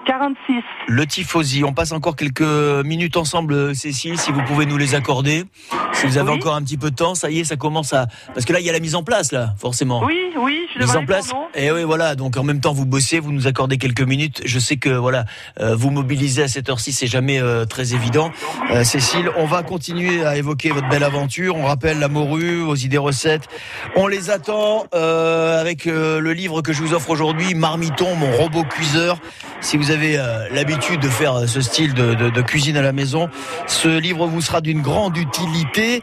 46. 0.06 0.62
Le 0.88 1.06
Tifosi. 1.06 1.64
On 1.64 1.72
passe 1.72 1.92
encore 1.92 2.16
quelques 2.16 2.42
minutes 2.84 3.16
ensemble, 3.16 3.74
Cécile, 3.74 4.18
si 4.18 4.32
vous 4.32 4.42
pouvez 4.42 4.66
nous 4.66 4.76
les 4.76 4.94
accorder. 4.94 5.44
Si 5.92 6.06
vous 6.06 6.18
avez 6.18 6.30
Oui. 6.30 6.36
encore 6.36 6.54
un 6.54 6.62
petit 6.62 6.76
peu 6.76 6.90
de 6.90 6.96
temps, 6.96 7.14
ça 7.14 7.30
y 7.30 7.40
est, 7.40 7.44
ça 7.44 7.56
commence 7.56 7.92
à... 7.92 8.06
Parce 8.34 8.44
que 8.44 8.52
là, 8.52 8.60
il 8.60 8.66
y 8.66 8.70
a 8.70 8.72
la 8.72 8.80
mise 8.80 8.94
en 8.94 9.02
place, 9.02 9.32
là, 9.32 9.54
forcément. 9.58 10.02
Oui, 10.04 10.18
oui, 10.36 10.66
je 10.74 10.80
mise 10.80 10.96
en 10.96 11.06
place. 11.06 11.30
Et 11.54 11.70
oui, 11.70 11.84
voilà. 11.84 12.14
Donc 12.16 12.36
en 12.36 12.42
même 12.42 12.60
temps, 12.60 12.72
vous 12.72 12.84
bossez, 12.86 13.20
vous 13.20 13.32
nous 13.32 13.46
accordez 13.46 13.78
quelques 13.78 14.02
minutes. 14.02 14.42
Je 14.44 14.58
sais 14.58 14.76
que 14.76 14.90
voilà, 14.90 15.24
euh, 15.60 15.74
vous 15.76 15.90
mobiliser 15.90 16.42
à 16.42 16.48
cette 16.48 16.68
heure-ci, 16.68 16.92
c'est 16.92 17.06
jamais 17.06 17.40
euh, 17.40 17.64
très 17.64 17.94
évident. 17.94 18.30
Euh, 18.72 18.84
Cécile, 18.84 19.30
on 19.36 19.46
va 19.46 19.62
continuer 19.62 20.24
à 20.24 20.36
évoquer 20.36 20.70
votre 20.70 20.88
belle 20.88 21.04
aventure. 21.04 21.56
On 21.56 21.64
rappelle 21.64 21.98
la 21.98 22.08
morue, 22.08 22.60
vos 22.60 22.74
idées 22.74 22.98
recettes. 22.98 23.48
On 23.96 24.06
les 24.06 24.30
attend 24.30 24.86
euh, 24.94 25.60
avec 25.60 25.84
le 25.86 26.32
livre 26.32 26.60
que 26.62 26.72
je 26.72 26.82
vous 26.82 26.92
offre 26.94 27.10
aujourd'hui, 27.10 27.54
Marmiton, 27.54 28.14
mon 28.16 28.32
robot 28.32 28.64
cuiseur. 28.64 29.18
Si 29.60 29.76
vous 29.76 29.90
avez 29.90 29.93
euh, 30.02 30.48
l'habitude 30.50 31.00
de 31.00 31.08
faire 31.08 31.34
euh, 31.34 31.46
ce 31.46 31.60
style 31.60 31.94
de, 31.94 32.14
de- 32.14 32.30
de 32.30 32.42
cuisine 32.42 32.76
à 32.76 32.82
la 32.82 32.92
maison, 32.92 33.28
ce 33.66 33.88
livre 33.88 34.26
vous 34.26 34.40
sera 34.40 34.60
d'une 34.60 34.82
grande 34.82 35.16
utilité. 35.16 36.02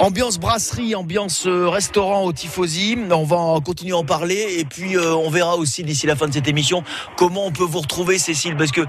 Ambiance 0.00 0.38
brasserie, 0.38 0.94
ambiance 0.94 1.46
euh, 1.46 1.68
restaurant 1.68 2.22
au 2.24 2.32
Tifosi. 2.32 2.98
On 3.10 3.24
va 3.24 3.60
continuer 3.64 3.92
à 3.92 3.96
en 3.98 4.04
parler 4.04 4.56
et 4.58 4.64
puis 4.64 4.96
on 4.98 5.30
verra 5.30 5.56
aussi 5.56 5.82
d'ici 5.82 6.06
la 6.06 6.16
fin 6.16 6.26
de 6.28 6.32
cette 6.32 6.48
émission 6.48 6.82
comment 7.16 7.46
on 7.46 7.52
peut 7.52 7.64
vous 7.64 7.80
retrouver, 7.80 8.18
Cécile, 8.18 8.56
parce 8.56 8.70
que 8.72 8.80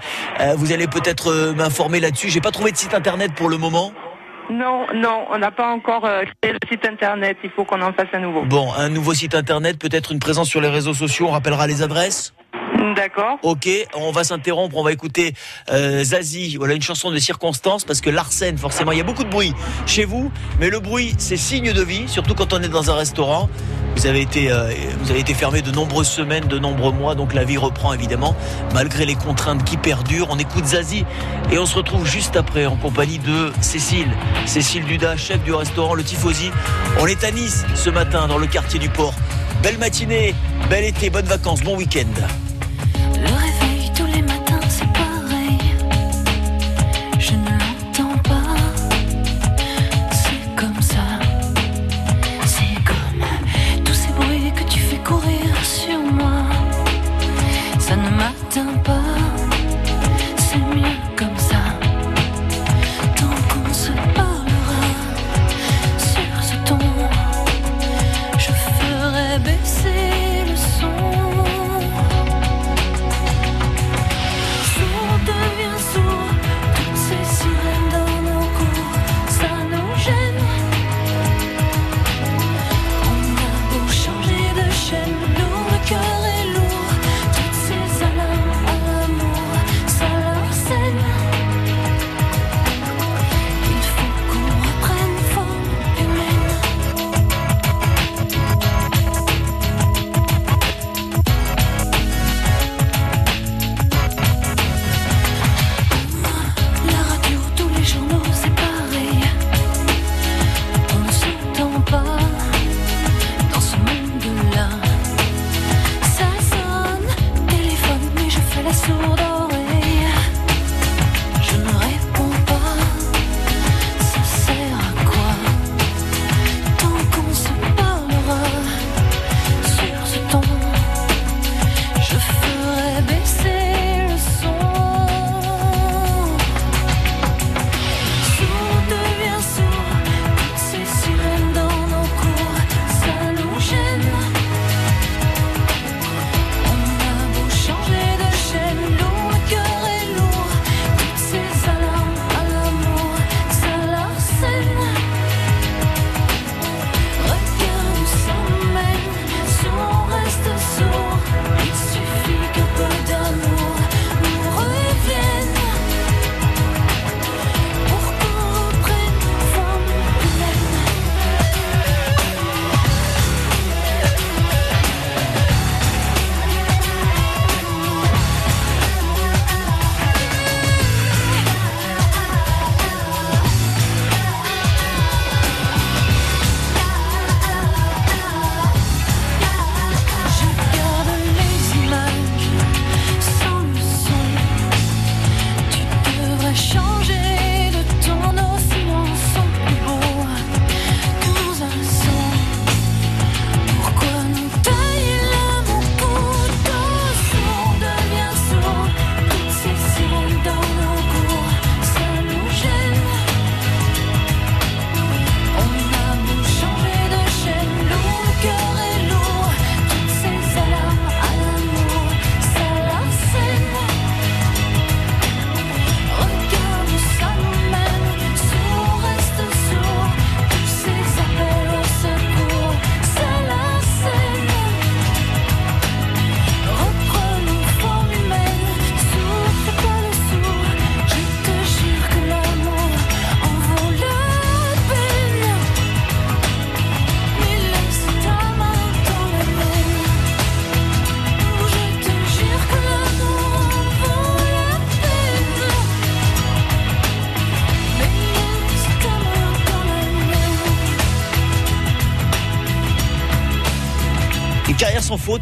vous 0.55 0.71
allez 0.71 0.87
peut-être 0.87 1.53
m'informer 1.53 1.99
là-dessus. 1.99 2.29
J'ai 2.29 2.41
pas 2.41 2.51
trouvé 2.51 2.71
de 2.71 2.77
site 2.77 2.93
internet 2.93 3.33
pour 3.35 3.49
le 3.49 3.57
moment. 3.57 3.91
Non, 4.51 4.85
non, 4.93 5.25
on 5.31 5.37
n'a 5.37 5.51
pas 5.51 5.69
encore 5.71 6.01
créé 6.41 6.53
le 6.53 6.59
site 6.69 6.85
internet. 6.85 7.37
Il 7.43 7.49
faut 7.51 7.63
qu'on 7.65 7.81
en 7.81 7.93
fasse 7.93 8.07
un 8.13 8.19
nouveau. 8.19 8.43
Bon, 8.43 8.71
un 8.73 8.89
nouveau 8.89 9.13
site 9.13 9.35
internet, 9.35 9.79
peut-être 9.79 10.11
une 10.11 10.19
présence 10.19 10.49
sur 10.49 10.61
les 10.61 10.69
réseaux 10.69 10.93
sociaux. 10.93 11.27
On 11.27 11.31
rappellera 11.31 11.65
les 11.67 11.81
adresses. 11.81 12.33
D'accord. 12.95 13.39
Ok, 13.43 13.69
on 13.95 14.11
va 14.11 14.25
s'interrompre, 14.25 14.75
on 14.75 14.83
va 14.83 14.91
écouter 14.91 15.33
euh, 15.71 16.03
Zazie, 16.03 16.57
voilà 16.57 16.73
une 16.73 16.81
chanson 16.81 17.11
de 17.11 17.17
circonstance 17.17 17.85
parce 17.85 18.01
que 18.01 18.09
l'arsène, 18.09 18.57
forcément, 18.57 18.91
il 18.91 18.97
y 18.97 19.01
a 19.01 19.05
beaucoup 19.05 19.23
de 19.23 19.29
bruit 19.29 19.53
chez 19.85 20.03
vous, 20.03 20.33
mais 20.59 20.69
le 20.69 20.81
bruit, 20.81 21.15
c'est 21.17 21.37
signe 21.37 21.71
de 21.71 21.81
vie, 21.81 22.09
surtout 22.09 22.35
quand 22.35 22.51
on 22.51 22.61
est 22.61 22.67
dans 22.67 22.91
un 22.91 22.95
restaurant. 22.95 23.49
Vous 23.95 24.05
avez 24.05 24.19
été, 24.19 24.51
euh, 24.51 24.69
vous 24.99 25.11
avez 25.11 25.21
été 25.21 25.33
fermé 25.33 25.61
de 25.61 25.71
nombreuses 25.71 26.09
semaines, 26.09 26.45
de 26.47 26.59
nombreux 26.59 26.91
mois, 26.91 27.15
donc 27.15 27.33
la 27.33 27.45
vie 27.45 27.57
reprend 27.57 27.93
évidemment, 27.93 28.35
malgré 28.73 29.05
les 29.05 29.15
contraintes 29.15 29.63
qui 29.63 29.77
perdurent. 29.77 30.27
On 30.29 30.37
écoute 30.37 30.65
Zazie 30.65 31.05
et 31.51 31.59
on 31.59 31.65
se 31.65 31.75
retrouve 31.75 32.05
juste 32.05 32.35
après 32.35 32.65
en 32.65 32.75
compagnie 32.75 33.19
de 33.19 33.53
Cécile, 33.61 34.11
Cécile 34.45 34.83
Duda, 34.83 35.15
chef 35.15 35.41
du 35.43 35.53
restaurant 35.53 35.93
Le 35.93 36.03
Tifosi. 36.03 36.51
On 36.99 37.07
est 37.07 37.23
à 37.23 37.31
Nice 37.31 37.63
ce 37.75 37.89
matin 37.89 38.27
dans 38.27 38.39
le 38.39 38.47
quartier 38.47 38.79
du 38.79 38.89
port. 38.89 39.13
Belle 39.61 39.77
matinée, 39.77 40.35
bel 40.69 40.83
été, 40.83 41.09
bonnes 41.09 41.25
vacances, 41.25 41.61
bon 41.61 41.77
week-end. 41.77 42.03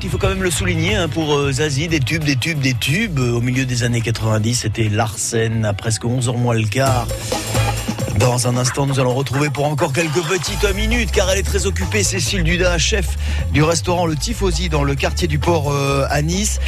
Il 0.03 0.09
faut 0.09 0.17
quand 0.17 0.29
même 0.29 0.43
le 0.43 0.51
souligner 0.51 0.95
hein, 0.95 1.09
pour 1.09 1.35
euh, 1.35 1.51
Zazie, 1.51 1.87
des 1.87 1.99
tubes, 1.99 2.23
des 2.23 2.35
tubes, 2.35 2.59
des 2.59 2.73
tubes. 2.73 3.19
Euh, 3.19 3.33
Au 3.33 3.41
milieu 3.41 3.65
des 3.65 3.83
années 3.83 4.01
90, 4.01 4.55
c'était 4.55 4.89
Larsen 4.89 5.65
à 5.65 5.73
presque 5.73 6.05
11 6.05 6.29
heures 6.29 6.37
moins 6.37 6.55
le 6.55 6.67
quart. 6.67 7.07
Dans 8.21 8.47
un 8.47 8.55
instant, 8.55 8.85
nous 8.85 8.99
allons 8.99 9.15
retrouver 9.15 9.49
pour 9.49 9.65
encore 9.65 9.93
quelques 9.93 10.21
petites 10.21 10.63
minutes, 10.75 11.11
car 11.11 11.31
elle 11.31 11.39
est 11.39 11.43
très 11.43 11.65
occupée, 11.65 12.03
Cécile 12.03 12.43
Duda, 12.43 12.77
chef 12.77 13.17
du 13.51 13.63
restaurant 13.63 14.05
Le 14.05 14.15
Tifosi 14.15 14.69
dans 14.69 14.83
le 14.83 14.93
quartier 14.93 15.27
du 15.27 15.39
port 15.39 15.71
euh, 15.71 16.05
à 16.07 16.21
Nice. 16.21 16.59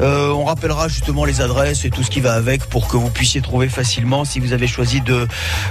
Euh, 0.00 0.28
on 0.28 0.44
rappellera 0.44 0.86
justement 0.86 1.24
les 1.24 1.40
adresses 1.40 1.84
et 1.84 1.90
tout 1.90 2.04
ce 2.04 2.10
qui 2.10 2.20
va 2.20 2.34
avec 2.34 2.64
pour 2.66 2.86
que 2.86 2.96
vous 2.96 3.10
puissiez 3.10 3.40
trouver 3.40 3.68
facilement 3.68 4.24
si 4.24 4.38
vous 4.38 4.52
avez 4.52 4.68
choisi 4.68 5.00
de 5.00 5.26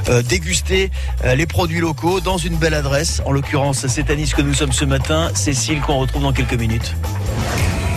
euh, 0.10 0.22
déguster 0.24 0.92
les 1.24 1.46
produits 1.46 1.80
locaux 1.80 2.20
dans 2.20 2.38
une 2.38 2.58
belle 2.58 2.74
adresse. 2.74 3.22
En 3.26 3.32
l'occurrence, 3.32 3.88
c'est 3.88 4.10
à 4.10 4.16
Nice 4.16 4.34
que 4.34 4.42
nous 4.42 4.54
sommes 4.54 4.74
ce 4.74 4.84
matin. 4.84 5.32
Cécile 5.36 5.80
qu'on 5.80 6.00
retrouve 6.00 6.24
dans 6.24 6.34
quelques 6.34 6.60
minutes. 6.60 6.96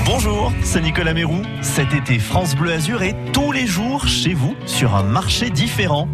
Bonjour, 0.04 0.52
c'est 0.62 0.80
Nicolas 0.80 1.12
Mérou. 1.12 1.42
Cet 1.60 1.92
été, 1.92 2.20
France 2.20 2.54
Bleu 2.54 2.72
Azur 2.72 3.02
est 3.02 3.16
tous 3.32 3.50
les 3.50 3.66
jours 3.66 4.06
chez 4.06 4.32
vous 4.32 4.54
sur 4.64 4.94
un 4.94 5.02
marché 5.02 5.50
différent. 5.50 6.08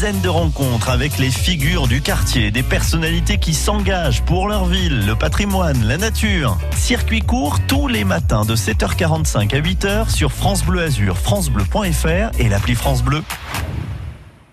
De 0.00 0.30
rencontres 0.30 0.88
avec 0.88 1.18
les 1.18 1.30
figures 1.30 1.86
du 1.86 2.00
quartier, 2.00 2.50
des 2.50 2.62
personnalités 2.62 3.36
qui 3.36 3.52
s'engagent 3.52 4.22
pour 4.22 4.48
leur 4.48 4.64
ville, 4.64 5.04
le 5.04 5.14
patrimoine, 5.14 5.84
la 5.84 5.98
nature. 5.98 6.56
Circuit 6.74 7.20
court 7.20 7.58
tous 7.68 7.86
les 7.86 8.04
matins 8.04 8.46
de 8.46 8.56
7h45 8.56 9.54
à 9.54 9.60
8h 9.60 10.08
sur 10.08 10.32
France 10.32 10.64
Bleu 10.64 10.84
Azur, 10.84 11.18
francebleu.fr 11.18 12.30
et 12.38 12.48
l'appli 12.48 12.74
France 12.76 13.02
Bleu. 13.02 13.22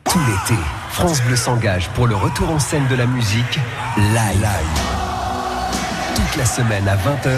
Tout 0.04 0.20
l'été, 0.28 0.60
France 0.92 1.22
Bleu 1.22 1.38
s'engage 1.38 1.88
pour 1.96 2.08
le 2.08 2.18
retour 2.18 2.50
en 2.50 2.60
scène 2.60 2.88
de 2.90 2.96
la 2.96 3.06
musique 3.06 3.60
live. 3.98 4.82
Toute 6.14 6.36
la 6.36 6.46
semaine 6.46 6.90
à 6.90 6.98
20h, 6.98 7.32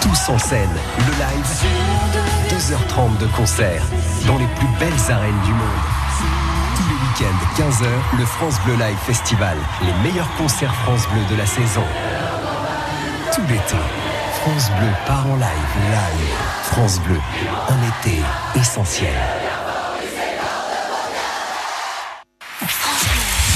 tous 0.00 0.32
en 0.32 0.38
scène, 0.38 0.70
le 0.98 1.12
live, 1.12 2.56
2h30 2.56 3.18
de 3.18 3.26
concert 3.36 3.82
dans 4.28 4.38
les 4.38 4.46
plus 4.46 4.68
belles 4.78 5.12
arènes 5.12 5.40
du 5.44 5.50
monde. 5.50 5.97
Week-ends, 7.18 7.62
15h, 7.62 8.18
le 8.18 8.24
France 8.24 8.56
Bleu 8.64 8.74
Live 8.74 8.96
Festival, 9.06 9.56
les 9.82 10.08
meilleurs 10.08 10.30
concerts 10.36 10.74
France 10.74 11.06
Bleu 11.08 11.22
de 11.30 11.36
la 11.36 11.46
saison. 11.46 11.82
Tout 13.34 13.40
l'été, 13.48 13.76
France 14.42 14.70
Bleu 14.78 14.88
part 15.06 15.26
en 15.26 15.36
live, 15.36 15.46
live. 15.90 16.36
France 16.64 17.00
Bleu, 17.00 17.18
un 17.68 18.10
été 18.10 18.18
essentiel. 18.54 19.14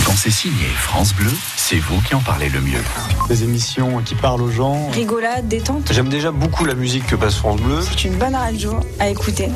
Quand 0.05 0.17
c'est 0.17 0.31
signé 0.31 0.67
France 0.67 1.15
Bleu, 1.15 1.31
c'est 1.57 1.79
vous 1.79 2.01
qui 2.01 2.15
en 2.15 2.21
parlez 2.21 2.49
le 2.49 2.61
mieux. 2.61 2.83
Des 3.29 3.45
émissions 3.45 4.03
qui 4.03 4.15
parlent 4.15 4.43
aux 4.43 4.51
gens. 4.51 4.89
Rigolade, 4.91 5.47
détente. 5.47 5.93
J'aime 5.93 6.09
déjà 6.09 6.31
beaucoup 6.31 6.65
la 6.65 6.75
musique 6.75 7.07
que 7.07 7.17
passe 7.17 7.37
France 7.37 7.61
Bleu. 7.61 7.81
C'est 7.83 8.05
une 8.05 8.17
bonne 8.17 8.35
radio 8.35 8.81
à 8.99 9.09
écouter. 9.09 9.51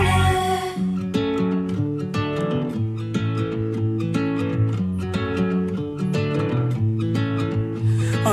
On 0.00 0.47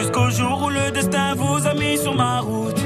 Jusqu'au 0.00 0.30
jour 0.30 0.62
où 0.62 0.70
le 0.70 0.90
destin 0.90 1.34
vous 1.34 1.66
a 1.66 1.74
mis 1.74 1.98
sur 1.98 2.14
ma 2.14 2.40
route. 2.40 2.79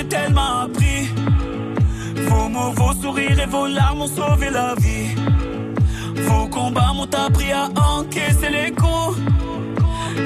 M'avez 0.00 0.08
tellement 0.08 0.60
appris. 0.62 1.08
Vos 2.28 2.48
mots, 2.48 2.72
vos 2.72 2.92
sourires 3.00 3.40
et 3.40 3.46
vos 3.46 3.66
larmes 3.66 4.02
ont 4.02 4.06
sauvé 4.06 4.50
la 4.50 4.74
vie. 4.76 5.14
Vos 6.28 6.46
combats 6.48 6.92
m'ont 6.94 7.14
appris 7.26 7.52
à 7.52 7.68
encaisser 7.98 8.50
les 8.50 8.70
coups. 8.72 9.18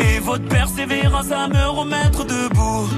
Et 0.00 0.18
votre 0.20 0.46
persévérance 0.48 1.30
à 1.30 1.48
me 1.48 1.66
remettre 1.68 2.24
debout. 2.24 2.88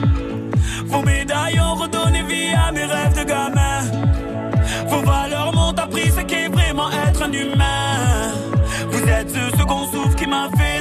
Vos 0.87 1.03
médailles 1.03 1.61
ont 1.61 1.74
redonné 1.74 2.22
vie 2.22 2.55
à 2.55 2.72
mes 2.72 2.85
rêves 2.85 3.16
de 3.18 3.24
gamin. 3.24 3.81
Vos 4.89 5.03
valeurs 5.03 5.53
m'ont 5.53 5.72
appris 5.77 6.11
ce 6.11 6.20
qu'est 6.22 6.49
vraiment 6.49 6.91
être 7.09 7.22
un 7.22 7.33
humain. 7.33 8.33
Vous 8.91 9.09
êtes 9.09 9.31
ce 9.31 9.59
second 9.59 9.87
souffle 9.93 10.14
qui 10.16 10.27
m'a 10.27 10.49
fait. 10.57 10.76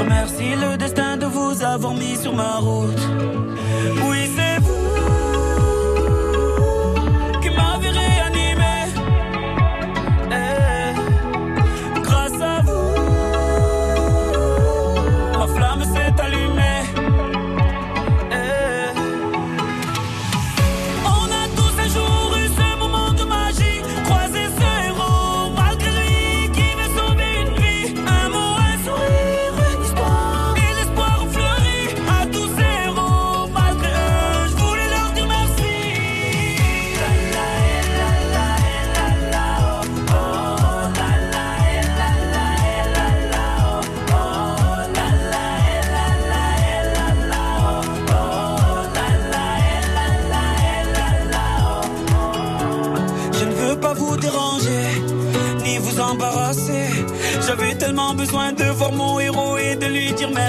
Je 0.00 0.04
remercie 0.04 0.54
le 0.56 0.78
destin 0.78 1.18
de 1.18 1.26
vous 1.26 1.62
avoir 1.62 1.92
mis 1.92 2.16
sur 2.16 2.34
ma 2.34 2.56
route. 2.56 3.02
Oui, 4.08 4.30
c'est 4.34 4.58
vous 4.62 4.89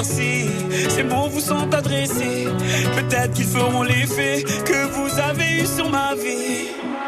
merci. 0.01 0.49
Ces 0.89 1.03
mots 1.03 1.29
vous 1.29 1.39
sont 1.39 1.71
adressés. 1.73 2.47
Peut-être 2.95 3.33
qu'ils 3.33 3.45
feront 3.45 3.83
l'effet 3.83 4.43
que 4.65 4.87
vous 4.95 5.19
avez 5.19 5.61
eu 5.61 5.65
sur 5.65 5.89
ma 5.89 6.15
vie. 6.15 7.00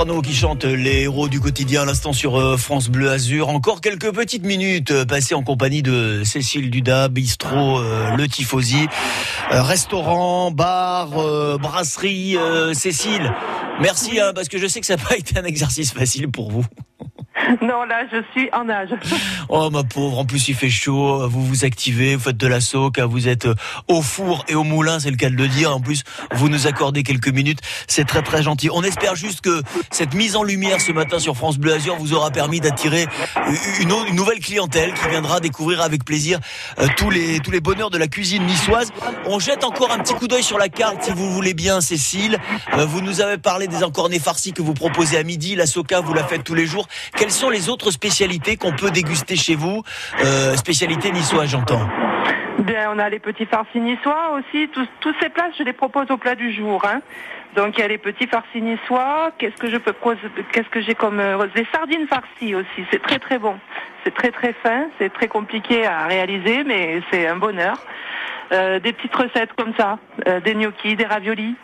Soprano 0.00 0.22
qui 0.22 0.34
chante 0.34 0.64
les 0.64 1.02
héros 1.02 1.28
du 1.28 1.40
quotidien 1.40 1.82
à 1.82 1.84
l'instant 1.84 2.14
sur 2.14 2.40
euh, 2.40 2.56
France 2.56 2.88
Bleu 2.88 3.10
Azur. 3.10 3.50
Encore 3.50 3.82
quelques 3.82 4.10
petites 4.10 4.46
minutes 4.46 4.92
euh, 4.92 5.04
passées 5.04 5.34
en 5.34 5.42
compagnie 5.42 5.82
de 5.82 6.22
Cécile 6.24 6.70
Duda, 6.70 7.08
bistrot 7.08 7.80
euh, 7.80 8.16
Le 8.16 8.26
Tifosi, 8.26 8.88
restaurant, 9.50 10.52
bar, 10.52 11.10
brasserie. 11.58 12.38
Cécile, 12.72 13.30
merci 13.82 14.18
hein, 14.18 14.32
parce 14.34 14.48
que 14.48 14.56
je 14.56 14.66
sais 14.68 14.80
que 14.80 14.86
ça 14.86 14.96
n'a 14.96 15.02
pas 15.02 15.16
été 15.18 15.38
un 15.38 15.44
exercice 15.44 15.92
facile 15.92 16.30
pour 16.30 16.50
vous. 16.50 16.64
Non, 17.62 17.84
là, 17.84 18.04
je 18.12 18.22
suis 18.32 18.48
en 18.52 18.68
âge. 18.68 18.90
Oh 19.52 19.68
ma 19.68 19.82
pauvre, 19.82 20.20
en 20.20 20.24
plus 20.24 20.46
il 20.46 20.54
fait 20.54 20.70
chaud, 20.70 21.28
vous 21.28 21.44
vous 21.44 21.64
activez, 21.64 22.14
vous 22.14 22.22
faites 22.22 22.36
de 22.36 22.46
la 22.46 22.60
soca, 22.60 23.06
vous 23.06 23.26
êtes 23.26 23.46
euh, 23.46 23.54
au 23.88 24.00
four 24.00 24.44
et 24.46 24.54
au 24.54 24.62
moulin, 24.62 25.00
c'est 25.00 25.10
le 25.10 25.16
cas 25.16 25.28
de 25.28 25.34
le 25.34 25.48
dire. 25.48 25.74
En 25.74 25.80
plus, 25.80 26.04
vous 26.32 26.48
nous 26.48 26.68
accordez 26.68 27.02
quelques 27.02 27.28
minutes, 27.30 27.58
c'est 27.88 28.04
très 28.06 28.22
très 28.22 28.44
gentil. 28.44 28.68
On 28.72 28.84
espère 28.84 29.16
juste 29.16 29.40
que 29.40 29.60
cette 29.90 30.14
mise 30.14 30.36
en 30.36 30.44
lumière 30.44 30.80
ce 30.80 30.92
matin 30.92 31.18
sur 31.18 31.36
France 31.36 31.58
Bleu 31.58 31.72
Azur 31.72 31.96
vous 31.96 32.12
aura 32.12 32.30
permis 32.30 32.60
d'attirer 32.60 33.06
une, 33.80 33.92
une 34.08 34.14
nouvelle 34.14 34.38
clientèle 34.38 34.94
qui 34.94 35.08
viendra 35.08 35.40
découvrir 35.40 35.80
avec 35.80 36.04
plaisir 36.04 36.38
euh, 36.78 36.86
tous 36.96 37.10
les 37.10 37.40
tous 37.40 37.50
les 37.50 37.60
bonheurs 37.60 37.90
de 37.90 37.98
la 37.98 38.06
cuisine 38.06 38.44
niçoise. 38.46 38.92
On 39.26 39.40
jette 39.40 39.64
encore 39.64 39.90
un 39.90 39.98
petit 39.98 40.14
coup 40.14 40.28
d'œil 40.28 40.44
sur 40.44 40.58
la 40.58 40.68
carte 40.68 41.02
si 41.02 41.10
vous 41.10 41.32
voulez 41.32 41.54
bien, 41.54 41.80
Cécile. 41.80 42.38
Euh, 42.74 42.84
Vous 42.86 43.00
nous 43.00 43.20
avez 43.20 43.38
parlé 43.38 43.66
des 43.66 43.82
encornets 43.82 44.20
farcis 44.20 44.52
que 44.52 44.62
vous 44.62 44.74
proposez 44.74 45.18
à 45.18 45.24
midi, 45.24 45.56
la 45.56 45.66
soca 45.66 46.00
vous 46.00 46.14
la 46.14 46.22
faites 46.22 46.44
tous 46.44 46.54
les 46.54 46.66
jours. 46.66 46.86
Sont 47.40 47.48
les 47.48 47.70
autres 47.70 47.90
spécialités 47.90 48.58
qu'on 48.58 48.72
peut 48.72 48.90
déguster 48.90 49.34
chez 49.34 49.54
vous 49.54 49.82
euh, 50.22 50.54
Spécialité 50.56 51.10
niçoise, 51.10 51.48
j'entends. 51.48 51.88
Bien, 52.58 52.90
on 52.94 52.98
a 52.98 53.08
les 53.08 53.18
petits 53.18 53.46
farcis 53.46 53.80
niçois 53.80 54.36
aussi. 54.36 54.68
Tous, 54.68 54.86
tous 55.00 55.14
ces 55.22 55.30
plats, 55.30 55.48
je 55.58 55.62
les 55.62 55.72
propose 55.72 56.10
au 56.10 56.18
plat 56.18 56.34
du 56.34 56.52
jour. 56.52 56.84
hein. 56.84 57.00
Donc 57.56 57.78
il 57.78 57.80
y 57.80 57.82
a 57.82 57.88
les 57.88 57.96
petits 57.96 58.26
farcis 58.26 58.60
niçois. 58.60 59.30
Qu'est-ce 59.38 59.56
que 59.56 59.70
je 59.70 59.78
peux 59.78 59.94
Qu'est-ce 60.52 60.68
que 60.68 60.82
j'ai 60.82 60.94
comme 60.94 61.18
euh, 61.18 61.46
des 61.54 61.66
sardines 61.72 62.06
farcies 62.08 62.54
aussi. 62.54 62.84
C'est 62.92 63.00
très 63.00 63.18
très 63.18 63.38
bon. 63.38 63.54
C'est 64.04 64.14
très 64.14 64.30
très 64.32 64.52
fin. 64.62 64.88
C'est 64.98 65.10
très 65.10 65.28
compliqué 65.28 65.86
à 65.86 66.06
réaliser, 66.08 66.62
mais 66.64 67.00
c'est 67.10 67.26
un 67.26 67.36
bonheur. 67.36 67.78
Euh, 68.52 68.80
des 68.80 68.92
petites 68.92 69.14
recettes 69.16 69.54
comme 69.56 69.72
ça, 69.78 69.98
euh, 70.28 70.40
des 70.40 70.54
gnocchis, 70.54 70.94
des 70.94 71.06
raviolis. 71.06 71.54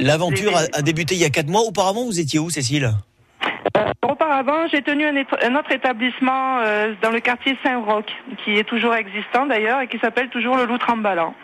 L'aventure 0.00 0.56
a, 0.56 0.62
a 0.76 0.82
débuté 0.82 1.14
il 1.14 1.20
y 1.20 1.24
a 1.24 1.30
quatre 1.30 1.48
mois. 1.48 1.60
Auparavant, 1.62 2.04
vous 2.04 2.18
étiez 2.18 2.40
où, 2.40 2.50
Cécile? 2.50 2.90
Auparavant, 4.02 4.66
j'ai 4.70 4.82
tenu 4.82 5.04
un, 5.06 5.54
autre 5.54 5.72
établissement 5.72 6.58
euh, 6.60 6.94
dans 7.02 7.10
le 7.10 7.20
quartier 7.20 7.56
Saint-Roch, 7.62 8.06
qui 8.44 8.58
est 8.58 8.64
toujours 8.64 8.94
existant 8.94 9.46
d'ailleurs 9.46 9.80
et 9.80 9.88
qui 9.88 9.98
s'appelle 9.98 10.28
toujours 10.28 10.56
le 10.56 10.64
Loup. 10.64 10.78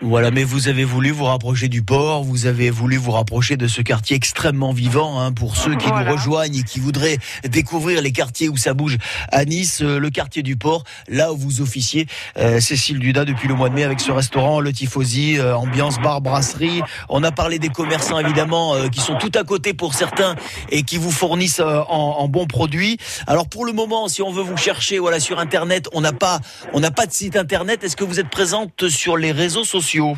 Voilà, 0.01 0.31
mais 0.31 0.45
vous 0.45 0.69
avez 0.69 0.85
voulu 0.85 1.11
vous 1.11 1.25
rapprocher 1.25 1.69
du 1.69 1.83
port, 1.83 2.25
vous 2.25 2.47
avez 2.47 2.71
voulu 2.71 2.97
vous 2.97 3.11
rapprocher 3.11 3.57
de 3.57 3.67
ce 3.67 3.83
quartier 3.83 4.17
extrêmement 4.17 4.73
vivant 4.73 5.21
hein, 5.21 5.33
pour 5.33 5.57
ceux 5.57 5.75
qui 5.75 5.89
nous 5.89 6.11
rejoignent 6.11 6.59
et 6.59 6.63
qui 6.63 6.81
voudraient 6.81 7.19
découvrir 7.45 8.03
les 8.03 8.13
quartiers 8.13 8.49
où 8.49 8.57
ça 8.57 8.75
bouge 8.75 8.97
à 9.31 9.45
Nice, 9.45 9.83
euh, 9.83 9.99
le 9.99 10.11
quartier 10.11 10.43
du 10.43 10.57
port, 10.57 10.85
là 11.09 11.33
où 11.33 11.37
vous 11.37 11.61
officiez, 11.61 12.07
euh, 12.39 12.61
Cécile 12.61 12.99
Duda, 12.99 13.25
depuis 13.25 13.49
le 13.49 13.55
mois 13.55 13.69
de 13.69 13.75
mai 13.75 13.85
avec 13.85 14.01
ce 14.01 14.11
restaurant, 14.11 14.61
le 14.61 14.73
Tifosi, 14.73 15.39
euh, 15.39 15.57
ambiance 15.57 15.99
bar, 16.01 16.21
brasserie. 16.21 16.83
On 17.09 17.23
a 17.23 17.33
parlé 17.33 17.59
des 17.59 17.69
commerçants 17.69 18.19
évidemment 18.19 18.75
euh, 18.75 18.89
qui 18.89 19.01
sont 19.01 19.17
tout 19.17 19.33
à 19.35 19.45
côté 19.45 19.75
pour 19.75 19.95
certains 19.95 20.35
et 20.71 20.83
qui 20.83 20.99
vous 20.99 21.11
fournissent 21.11 21.61
euh, 21.61 21.81
en, 21.89 22.26
en 22.27 22.29
bons 22.29 22.47
produits. 22.47 22.99
Alors 23.27 23.49
pour 23.49 23.65
le 23.65 23.73
moment, 23.73 24.09
si 24.09 24.21
on 24.21 24.33
veut 24.33 24.43
vous 24.43 24.57
chercher 24.57 24.99
voilà 24.99 25.21
sur 25.21 25.39
internet, 25.39 25.89
on 25.93 26.01
n'a 26.01 26.13
pas 26.13 26.41
on 26.73 26.81
n'a 26.81 26.91
pas 26.91 27.07
de 27.07 27.13
site 27.13 27.37
internet. 27.37 27.85
Est-ce 27.85 27.97
que 27.97 28.05
vous 28.05 28.19
êtes 28.19 28.31
présente 28.31 28.89
sur 28.89 29.17
les 29.17 29.33
réseaux 29.33 29.65
sociaux? 29.65 30.17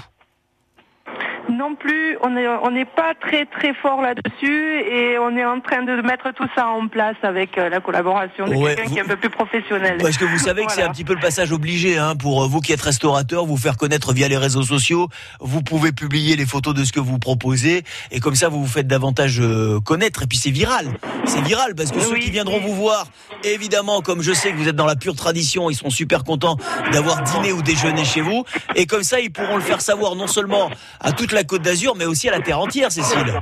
Non 1.69 1.75
plus, 1.75 2.17
on 2.23 2.31
n'est 2.31 2.49
on 2.49 2.73
pas 2.97 3.13
très 3.21 3.45
très 3.45 3.75
fort 3.75 4.01
là-dessus 4.01 4.81
et 4.91 5.19
on 5.19 5.37
est 5.37 5.45
en 5.45 5.61
train 5.61 5.83
de 5.83 6.01
mettre 6.01 6.33
tout 6.33 6.47
ça 6.55 6.67
en 6.69 6.89
place 6.89 7.17
avec 7.23 7.59
euh, 7.59 7.69
la 7.69 7.81
collaboration 7.81 8.47
de 8.47 8.55
Ouais, 8.55 8.75
quelqu'un 8.75 8.91
qui 8.91 8.99
est 8.99 9.03
un 9.03 9.05
peu 9.05 9.17
plus 9.17 9.29
professionnel. 9.29 9.99
Parce 10.01 10.17
que 10.17 10.25
vous 10.25 10.39
savez 10.39 10.65
que 10.65 10.73
c'est 10.73 10.83
un 10.83 10.91
petit 10.91 11.05
peu 11.05 11.13
le 11.13 11.21
passage 11.21 11.53
obligé 11.53 11.99
hein, 11.99 12.17
pour 12.17 12.43
euh, 12.43 12.47
vous 12.49 12.61
qui 12.61 12.73
êtes 12.73 12.81
restaurateur, 12.81 13.45
vous 13.45 13.59
faire 13.59 13.77
connaître 13.77 14.15
via 14.15 14.29
les 14.29 14.39
réseaux 14.39 14.63
sociaux. 14.63 15.09
Vous 15.41 15.63
pouvez 15.63 15.93
publier 15.93 16.37
les 16.37 16.47
photos 16.47 16.75
de 16.75 16.85
ce 16.85 16.93
que 16.93 17.01
vous 17.01 17.19
proposez 17.19 17.83
et 18.13 18.21
comme 18.21 18.35
ça 18.35 18.49
vous 18.49 18.63
vous 18.63 18.71
faites 18.71 18.87
davantage 18.87 19.39
euh, 19.41 19.79
connaître. 19.81 20.23
Et 20.23 20.27
puis 20.27 20.39
c'est 20.39 20.51
viral, 20.51 20.87
c'est 21.27 21.43
viral 21.43 21.75
parce 21.75 21.93
que 21.93 22.01
ceux 22.01 22.17
qui 22.17 22.31
viendront 22.31 22.61
vous 22.61 22.75
voir, 22.75 23.09
évidemment, 23.45 24.01
comme 24.01 24.23
je 24.23 24.33
sais 24.33 24.53
que 24.53 24.57
vous 24.57 24.69
êtes 24.69 24.77
dans 24.77 24.87
la 24.87 24.97
pure 24.97 25.17
tradition, 25.17 25.69
ils 25.69 25.75
seront 25.75 25.91
super 25.91 26.25
contents 26.25 26.57
d'avoir 26.93 27.23
dîné 27.25 27.53
ou 27.53 27.61
déjeuné 27.61 28.07
chez 28.07 28.23
vous. 28.23 28.45
Et 28.75 28.87
comme 28.87 29.03
ça, 29.03 29.21
ils 29.21 29.31
pourront 29.31 29.57
le 29.57 29.63
faire 29.63 29.83
savoir 29.83 30.15
non 30.15 30.29
seulement 30.29 30.71
à 31.01 31.13
toute 31.13 31.33
la 31.33 31.45
Côte 31.45 31.58
d'Azur, 31.63 31.95
mais 31.97 32.05
aussi 32.07 32.29
à 32.29 32.33
la 32.33 32.41
terre 32.41 32.61
entière, 32.61 32.91
Cécile. 32.93 33.41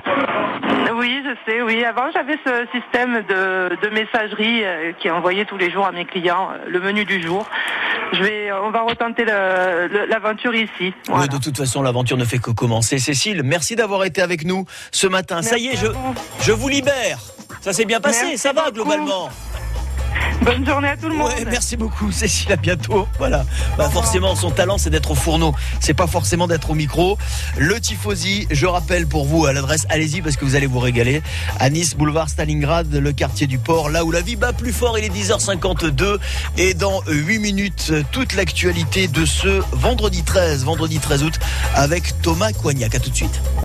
Oui, 0.99 1.23
je 1.25 1.35
sais, 1.51 1.61
oui. 1.63 1.85
Avant, 1.85 2.11
j'avais 2.13 2.39
ce 2.45 2.67
système 2.73 3.23
de, 3.29 3.77
de 3.83 3.89
messagerie 3.91 4.65
euh, 4.65 4.93
qui 4.99 5.11
envoyait 5.11 5.45
tous 5.45 5.59
les 5.59 5.71
jours 5.71 5.85
à 5.87 5.93
mes 5.93 6.05
clients 6.07 6.49
euh, 6.53 6.69
le 6.69 6.81
menu 6.81 7.05
du 7.05 7.21
jour. 7.23 7.47
Je 8.13 8.23
vais, 8.23 8.51
on 8.53 8.71
va 8.71 8.83
retenter 8.83 9.25
l'aventure 9.25 10.55
ici. 10.55 10.95
Oui, 11.09 11.29
de 11.29 11.39
toute 11.39 11.57
façon, 11.57 11.83
l'aventure 11.83 12.17
ne 12.17 12.25
fait 12.25 12.39
que 12.39 12.51
commencer. 12.51 12.99
Cécile, 12.99 13.43
merci 13.45 13.75
d'avoir 13.77 14.05
été 14.05 14.23
avec 14.23 14.45
nous 14.45 14.65
ce 14.93 15.07
matin. 15.07 15.43
Ça 15.43 15.59
y 15.59 15.67
est, 15.69 15.77
je, 15.77 15.87
je 16.43 16.53
vous 16.53 16.69
libère. 16.69 17.19
Ça 17.61 17.73
s'est 17.73 17.85
bien 17.85 18.01
passé, 18.01 18.23
Merci 18.27 18.39
ça 18.39 18.53
va 18.53 18.71
beaucoup. 18.71 18.89
globalement. 18.89 19.29
Bonne 20.43 20.67
journée 20.67 20.89
à 20.89 20.97
tout 20.97 21.09
le 21.09 21.15
monde. 21.15 21.29
Ouais, 21.29 21.45
merci 21.49 21.77
beaucoup, 21.77 22.13
Cécile. 22.13 22.53
À 22.53 22.57
bientôt. 22.57 23.09
Voilà. 23.19 23.45
Bah, 23.77 23.89
forcément, 23.91 24.35
son 24.37 24.51
talent, 24.51 24.79
c'est 24.79 24.91
d'être 24.91 25.11
au 25.11 25.15
fourneau. 25.15 25.55
C'est 25.81 25.95
pas 25.95 26.07
forcément 26.07 26.47
d'être 26.47 26.71
au 26.71 26.75
micro. 26.75 27.19
Le 27.57 27.81
Tifosi, 27.81 28.47
je 28.51 28.67
rappelle 28.67 29.07
pour 29.07 29.27
vous 29.27 29.47
à 29.47 29.53
l'adresse, 29.53 29.87
allez-y 29.89 30.23
parce 30.23 30.37
que 30.37 30.45
vous 30.45 30.55
allez 30.55 30.67
vous 30.67 30.79
régaler. 30.79 31.23
À 31.59 31.71
Nice, 31.71 31.97
boulevard 31.97 32.29
Stalingrad, 32.29 32.93
le 32.93 33.13
quartier 33.13 33.47
du 33.47 33.59
port, 33.59 33.91
là 33.91 34.05
où 34.05 34.11
la 34.11 34.21
vie 34.21 34.37
bat 34.37 34.53
plus 34.53 34.73
fort. 34.73 34.99
Il 34.99 35.05
est 35.05 35.15
10h52 35.15 36.19
et 36.57 36.75
dans 36.75 37.03
8 37.09 37.39
minutes, 37.39 37.93
toute 38.13 38.35
l'actualité 38.35 39.09
de 39.09 39.25
ce 39.25 39.63
vendredi 39.73 40.23
13, 40.23 40.65
vendredi 40.65 40.99
13 40.99 41.23
août 41.25 41.39
avec 41.75 42.21
Thomas 42.23 42.53
Coignac. 42.53 42.95
À 42.95 43.01
tout 43.01 43.11
de 43.11 43.17
suite. 43.17 43.41